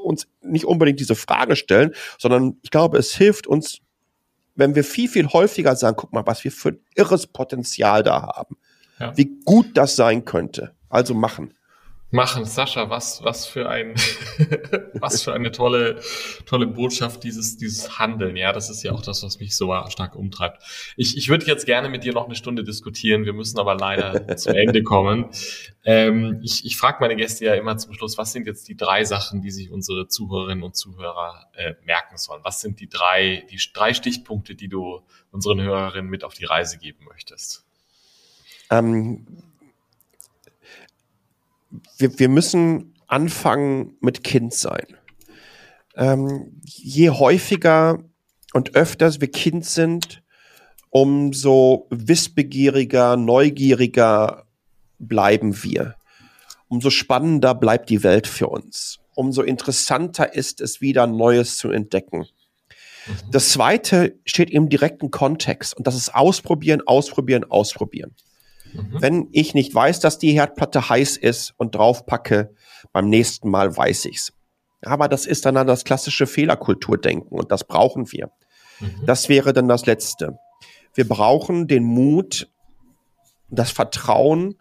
uns 0.03 0.27
nicht 0.41 0.65
unbedingt 0.65 0.99
diese 0.99 1.15
Frage 1.15 1.55
stellen, 1.55 1.93
sondern 2.19 2.57
ich 2.63 2.69
glaube, 2.69 2.97
es 2.97 3.15
hilft 3.15 3.47
uns 3.47 3.79
wenn 4.55 4.75
wir 4.75 4.83
viel, 4.83 5.09
viel 5.09 5.27
häufiger 5.27 5.75
sagen, 5.75 5.95
guck 5.97 6.13
mal, 6.13 6.25
was 6.25 6.43
wir 6.43 6.51
für 6.51 6.69
ein 6.69 6.79
irres 6.95 7.27
Potenzial 7.27 8.03
da 8.03 8.21
haben. 8.21 8.57
Ja. 8.99 9.15
Wie 9.17 9.39
gut 9.43 9.75
das 9.75 9.95
sein 9.95 10.25
könnte. 10.25 10.75
Also 10.89 11.13
machen 11.13 11.53
machen. 12.13 12.45
Sascha, 12.45 12.89
was, 12.89 13.23
was 13.23 13.45
für 13.45 13.67
ein, 13.69 13.95
was 14.93 15.23
für 15.23 15.33
eine 15.33 15.51
tolle, 15.51 15.99
tolle 16.45 16.67
Botschaft 16.67 17.23
dieses, 17.23 17.57
dieses 17.57 17.99
Handeln. 17.99 18.37
Ja, 18.37 18.53
das 18.53 18.69
ist 18.69 18.83
ja 18.83 18.91
auch 18.91 19.01
das, 19.01 19.23
was 19.23 19.39
mich 19.39 19.55
so 19.55 19.73
stark 19.89 20.15
umtreibt. 20.15 20.63
Ich, 20.95 21.17
ich 21.17 21.29
würde 21.29 21.45
jetzt 21.45 21.65
gerne 21.65 21.89
mit 21.89 22.03
dir 22.03 22.13
noch 22.13 22.25
eine 22.25 22.35
Stunde 22.35 22.63
diskutieren. 22.63 23.25
Wir 23.25 23.33
müssen 23.33 23.59
aber 23.59 23.75
leider 23.75 24.37
zum 24.37 24.53
Ende 24.53 24.83
kommen. 24.83 25.25
Ähm, 25.83 26.39
ich 26.43 26.65
ich 26.65 26.77
frage 26.77 26.97
meine 27.01 27.15
Gäste 27.15 27.45
ja 27.45 27.55
immer 27.55 27.77
zum 27.77 27.93
Schluss, 27.93 28.17
was 28.17 28.31
sind 28.31 28.47
jetzt 28.47 28.67
die 28.69 28.77
drei 28.77 29.03
Sachen, 29.03 29.41
die 29.41 29.51
sich 29.51 29.71
unsere 29.71 30.07
Zuhörerinnen 30.07 30.63
und 30.63 30.75
Zuhörer 30.75 31.47
äh, 31.53 31.73
merken 31.83 32.17
sollen? 32.17 32.41
Was 32.43 32.61
sind 32.61 32.79
die 32.79 32.87
drei, 32.87 33.45
die 33.49 33.59
drei 33.73 33.93
Stichpunkte, 33.93 34.55
die 34.55 34.69
du 34.69 35.01
unseren 35.31 35.61
Hörerinnen 35.61 36.09
mit 36.09 36.23
auf 36.23 36.35
die 36.35 36.45
Reise 36.45 36.77
geben 36.77 37.05
möchtest? 37.05 37.65
Ähm 38.69 39.25
wir, 41.97 42.19
wir 42.19 42.29
müssen 42.29 42.95
anfangen 43.07 43.97
mit 44.01 44.23
Kind 44.23 44.53
sein. 44.53 44.85
Ähm, 45.95 46.61
je 46.65 47.11
häufiger 47.11 47.99
und 48.53 48.75
öfters 48.75 49.21
wir 49.21 49.29
Kind 49.29 49.65
sind, 49.65 50.23
umso 50.89 51.87
wissbegieriger, 51.89 53.17
neugieriger 53.17 54.45
bleiben 54.99 55.63
wir. 55.63 55.95
Umso 56.67 56.89
spannender 56.89 57.53
bleibt 57.55 57.89
die 57.89 58.03
Welt 58.03 58.27
für 58.27 58.47
uns. 58.47 58.99
Umso 59.15 59.41
interessanter 59.43 60.33
ist 60.33 60.61
es 60.61 60.81
wieder 60.81 61.05
Neues 61.05 61.57
zu 61.57 61.69
entdecken. 61.69 62.25
Das 63.31 63.49
zweite 63.49 64.17
steht 64.25 64.49
im 64.49 64.69
direkten 64.69 65.11
Kontext 65.11 65.75
und 65.75 65.87
das 65.87 65.95
ist 65.95 66.15
ausprobieren, 66.15 66.81
ausprobieren, 66.85 67.43
ausprobieren. 67.43 68.15
Mhm. 68.73 69.01
Wenn 69.01 69.27
ich 69.31 69.53
nicht 69.53 69.73
weiß, 69.73 69.99
dass 69.99 70.19
die 70.19 70.33
Herdplatte 70.33 70.89
heiß 70.89 71.17
ist 71.17 71.53
und 71.57 71.75
draufpacke, 71.75 72.53
beim 72.91 73.09
nächsten 73.09 73.49
Mal 73.49 73.75
weiß 73.75 74.05
ich's. 74.05 74.33
Aber 74.81 75.07
das 75.07 75.25
ist 75.25 75.45
dann 75.45 75.55
das 75.65 75.83
klassische 75.85 76.27
Fehlerkulturdenken 76.27 77.37
und 77.37 77.51
das 77.51 77.63
brauchen 77.63 78.11
wir. 78.11 78.31
Mhm. 78.79 79.05
Das 79.05 79.29
wäre 79.29 79.53
dann 79.53 79.67
das 79.67 79.85
Letzte. 79.85 80.37
Wir 80.93 81.07
brauchen 81.07 81.67
den 81.67 81.83
Mut, 81.83 82.49
das 83.49 83.71
Vertrauen, 83.71 84.55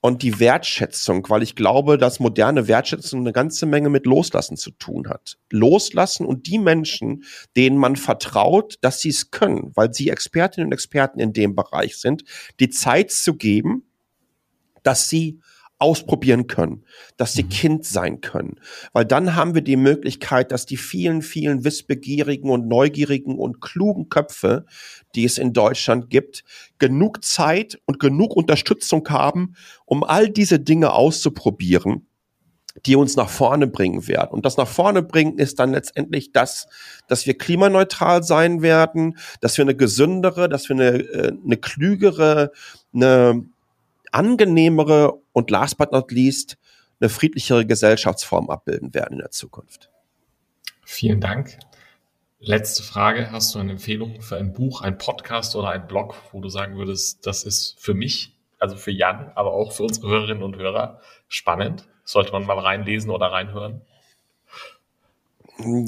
und 0.00 0.22
die 0.22 0.40
Wertschätzung, 0.40 1.28
weil 1.28 1.42
ich 1.42 1.54
glaube, 1.54 1.98
dass 1.98 2.20
moderne 2.20 2.68
Wertschätzung 2.68 3.20
eine 3.20 3.32
ganze 3.32 3.66
Menge 3.66 3.90
mit 3.90 4.06
Loslassen 4.06 4.56
zu 4.56 4.70
tun 4.70 5.08
hat. 5.08 5.36
Loslassen 5.50 6.24
und 6.24 6.46
die 6.46 6.58
Menschen, 6.58 7.24
denen 7.56 7.76
man 7.76 7.96
vertraut, 7.96 8.76
dass 8.80 9.00
sie 9.00 9.10
es 9.10 9.30
können, 9.30 9.72
weil 9.74 9.92
sie 9.92 10.08
Expertinnen 10.08 10.68
und 10.68 10.72
Experten 10.72 11.20
in 11.20 11.32
dem 11.32 11.54
Bereich 11.54 11.98
sind, 11.98 12.24
die 12.60 12.70
Zeit 12.70 13.10
zu 13.10 13.34
geben, 13.34 13.84
dass 14.82 15.08
sie 15.08 15.40
ausprobieren 15.80 16.46
können, 16.46 16.84
dass 17.16 17.32
sie 17.32 17.42
mhm. 17.42 17.48
Kind 17.48 17.84
sein 17.86 18.20
können. 18.20 18.60
Weil 18.92 19.06
dann 19.06 19.34
haben 19.34 19.54
wir 19.54 19.62
die 19.62 19.76
Möglichkeit, 19.76 20.52
dass 20.52 20.66
die 20.66 20.76
vielen, 20.76 21.22
vielen 21.22 21.64
wissbegierigen 21.64 22.50
und 22.50 22.68
neugierigen 22.68 23.38
und 23.38 23.60
klugen 23.60 24.10
Köpfe, 24.10 24.66
die 25.14 25.24
es 25.24 25.38
in 25.38 25.54
Deutschland 25.54 26.10
gibt, 26.10 26.44
genug 26.78 27.24
Zeit 27.24 27.80
und 27.86 27.98
genug 27.98 28.36
Unterstützung 28.36 29.08
haben, 29.08 29.54
um 29.86 30.04
all 30.04 30.28
diese 30.28 30.60
Dinge 30.60 30.92
auszuprobieren, 30.92 32.06
die 32.84 32.94
uns 32.94 33.16
nach 33.16 33.30
vorne 33.30 33.66
bringen 33.66 34.06
werden. 34.06 34.32
Und 34.32 34.44
das 34.44 34.58
nach 34.58 34.68
vorne 34.68 35.02
bringen 35.02 35.38
ist 35.38 35.58
dann 35.58 35.72
letztendlich 35.72 36.32
das, 36.32 36.68
dass 37.08 37.26
wir 37.26 37.36
klimaneutral 37.36 38.22
sein 38.22 38.60
werden, 38.60 39.16
dass 39.40 39.56
wir 39.56 39.64
eine 39.64 39.74
gesündere, 39.74 40.48
dass 40.48 40.68
wir 40.68 40.76
eine, 40.76 40.98
äh, 40.98 41.32
eine 41.42 41.56
klügere, 41.56 42.52
eine 42.92 43.46
angenehmere 44.12 45.19
und 45.32 45.50
last 45.50 45.78
but 45.78 45.92
not 45.92 46.10
least 46.10 46.58
eine 47.00 47.08
friedlichere 47.08 47.66
Gesellschaftsform 47.66 48.50
abbilden 48.50 48.94
werden 48.94 49.14
in 49.14 49.18
der 49.18 49.30
Zukunft. 49.30 49.90
Vielen 50.84 51.20
Dank. 51.20 51.58
Letzte 52.40 52.82
Frage. 52.82 53.30
Hast 53.30 53.54
du 53.54 53.58
eine 53.58 53.72
Empfehlung 53.72 54.22
für 54.22 54.36
ein 54.36 54.52
Buch, 54.52 54.80
ein 54.80 54.98
Podcast 54.98 55.56
oder 55.56 55.68
ein 55.70 55.86
Blog, 55.86 56.14
wo 56.32 56.40
du 56.40 56.48
sagen 56.48 56.76
würdest, 56.76 57.26
das 57.26 57.44
ist 57.44 57.78
für 57.78 57.94
mich, 57.94 58.36
also 58.58 58.76
für 58.76 58.90
Jan, 58.90 59.30
aber 59.34 59.52
auch 59.52 59.72
für 59.72 59.82
unsere 59.82 60.08
Hörerinnen 60.08 60.42
und 60.42 60.56
Hörer 60.56 61.00
spannend? 61.28 61.86
Sollte 62.04 62.32
man 62.32 62.44
mal 62.44 62.58
reinlesen 62.58 63.10
oder 63.10 63.26
reinhören? 63.26 63.82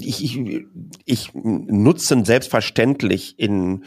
Ich, 0.00 0.22
ich, 0.22 0.66
ich 1.04 1.30
nutze 1.35 2.24
selbstverständlich 2.24 3.38
in, 3.38 3.85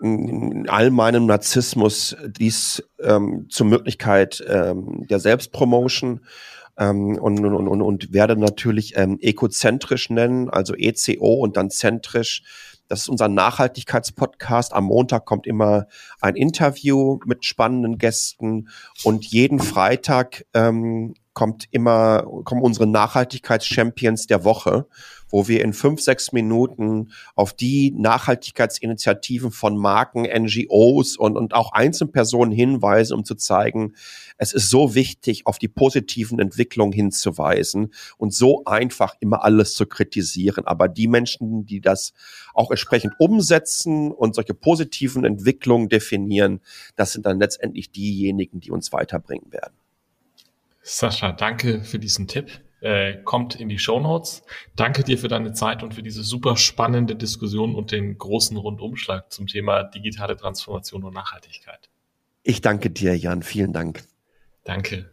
in 0.00 0.68
all 0.68 0.90
meinem 0.90 1.26
Narzissmus 1.26 2.16
dies 2.26 2.82
ähm, 3.00 3.46
zur 3.48 3.66
Möglichkeit 3.66 4.44
ähm, 4.48 5.06
der 5.08 5.20
Selbstpromotion 5.20 6.20
ähm, 6.78 7.18
und, 7.18 7.44
und, 7.44 7.68
und, 7.68 7.82
und 7.82 8.12
werde 8.12 8.36
natürlich 8.36 8.96
ähm, 8.96 9.18
ekozentrisch 9.20 10.10
nennen, 10.10 10.50
also 10.50 10.74
ECO 10.74 11.34
und 11.34 11.56
dann 11.56 11.70
zentrisch. 11.70 12.42
Das 12.88 13.00
ist 13.00 13.08
unser 13.08 13.28
Nachhaltigkeitspodcast. 13.28 14.74
Am 14.74 14.84
Montag 14.84 15.24
kommt 15.24 15.46
immer 15.46 15.86
ein 16.20 16.36
Interview 16.36 17.18
mit 17.24 17.44
spannenden 17.44 17.96
Gästen 17.98 18.68
und 19.04 19.24
jeden 19.24 19.58
Freitag 19.58 20.44
ähm, 20.52 21.14
kommt 21.34 21.66
immer, 21.72 22.22
kommen 22.44 22.62
unsere 22.62 22.86
Nachhaltigkeitschampions 22.86 24.28
der 24.28 24.44
Woche, 24.44 24.86
wo 25.28 25.48
wir 25.48 25.64
in 25.64 25.72
fünf, 25.72 26.00
sechs 26.00 26.32
Minuten 26.32 27.10
auf 27.34 27.52
die 27.52 27.92
Nachhaltigkeitsinitiativen 27.96 29.50
von 29.50 29.76
Marken, 29.76 30.22
NGOs 30.22 31.16
und, 31.16 31.36
und 31.36 31.52
auch 31.52 31.72
Einzelpersonen 31.72 32.52
hinweisen, 32.52 33.14
um 33.14 33.24
zu 33.24 33.34
zeigen, 33.34 33.94
es 34.38 34.52
ist 34.52 34.70
so 34.70 34.94
wichtig, 34.94 35.46
auf 35.46 35.58
die 35.58 35.66
positiven 35.66 36.38
Entwicklungen 36.38 36.92
hinzuweisen 36.92 37.92
und 38.16 38.32
so 38.32 38.64
einfach 38.64 39.16
immer 39.18 39.42
alles 39.42 39.74
zu 39.74 39.86
kritisieren. 39.86 40.66
Aber 40.66 40.86
die 40.86 41.08
Menschen, 41.08 41.66
die 41.66 41.80
das 41.80 42.12
auch 42.54 42.70
entsprechend 42.70 43.14
umsetzen 43.18 44.12
und 44.12 44.36
solche 44.36 44.54
positiven 44.54 45.24
Entwicklungen 45.24 45.88
definieren, 45.88 46.60
das 46.94 47.12
sind 47.12 47.26
dann 47.26 47.40
letztendlich 47.40 47.90
diejenigen, 47.90 48.60
die 48.60 48.70
uns 48.70 48.92
weiterbringen 48.92 49.52
werden. 49.52 49.74
Sascha, 50.86 51.32
danke 51.32 51.82
für 51.82 51.98
diesen 51.98 52.28
Tipp. 52.28 52.60
Äh, 52.82 53.22
kommt 53.24 53.54
in 53.54 53.70
die 53.70 53.78
Show 53.78 53.98
Notes. 53.98 54.42
Danke 54.76 55.02
dir 55.02 55.16
für 55.16 55.28
deine 55.28 55.54
Zeit 55.54 55.82
und 55.82 55.94
für 55.94 56.02
diese 56.02 56.22
super 56.22 56.58
spannende 56.58 57.16
Diskussion 57.16 57.74
und 57.74 57.90
den 57.90 58.18
großen 58.18 58.58
Rundumschlag 58.58 59.32
zum 59.32 59.46
Thema 59.46 59.84
digitale 59.84 60.36
Transformation 60.36 61.02
und 61.02 61.14
Nachhaltigkeit. 61.14 61.88
Ich 62.42 62.60
danke 62.60 62.90
dir, 62.90 63.16
Jan. 63.16 63.42
Vielen 63.42 63.72
Dank. 63.72 64.04
Danke. 64.64 65.10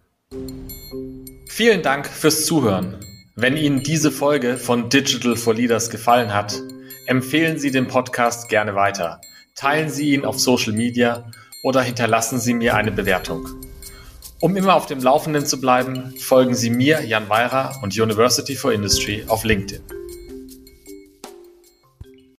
Vielen 1.47 1.81
Dank 1.81 2.07
fürs 2.07 2.45
Zuhören. 2.45 2.99
Wenn 3.37 3.55
Ihnen 3.55 3.81
diese 3.81 4.11
Folge 4.11 4.57
von 4.57 4.89
Digital 4.89 5.37
for 5.37 5.53
Leaders 5.53 5.89
gefallen 5.89 6.33
hat, 6.33 6.53
empfehlen 7.07 7.57
Sie 7.57 7.71
den 7.71 7.87
Podcast 7.87 8.49
gerne 8.49 8.75
weiter. 8.75 9.21
Teilen 9.55 9.89
Sie 9.89 10.13
ihn 10.13 10.25
auf 10.25 10.37
Social 10.37 10.73
Media 10.73 11.31
oder 11.63 11.81
hinterlassen 11.81 12.39
Sie 12.39 12.53
mir 12.53 12.75
eine 12.75 12.91
Bewertung. 12.91 13.47
Um 14.41 14.55
immer 14.55 14.73
auf 14.73 14.87
dem 14.87 14.99
Laufenden 14.99 15.45
zu 15.45 15.61
bleiben, 15.61 16.15
folgen 16.17 16.55
Sie 16.55 16.71
mir, 16.71 17.05
Jan 17.05 17.29
Weira 17.29 17.79
und 17.83 17.97
University 17.97 18.55
for 18.55 18.73
Industry 18.73 19.23
auf 19.27 19.43
LinkedIn. 19.43 20.00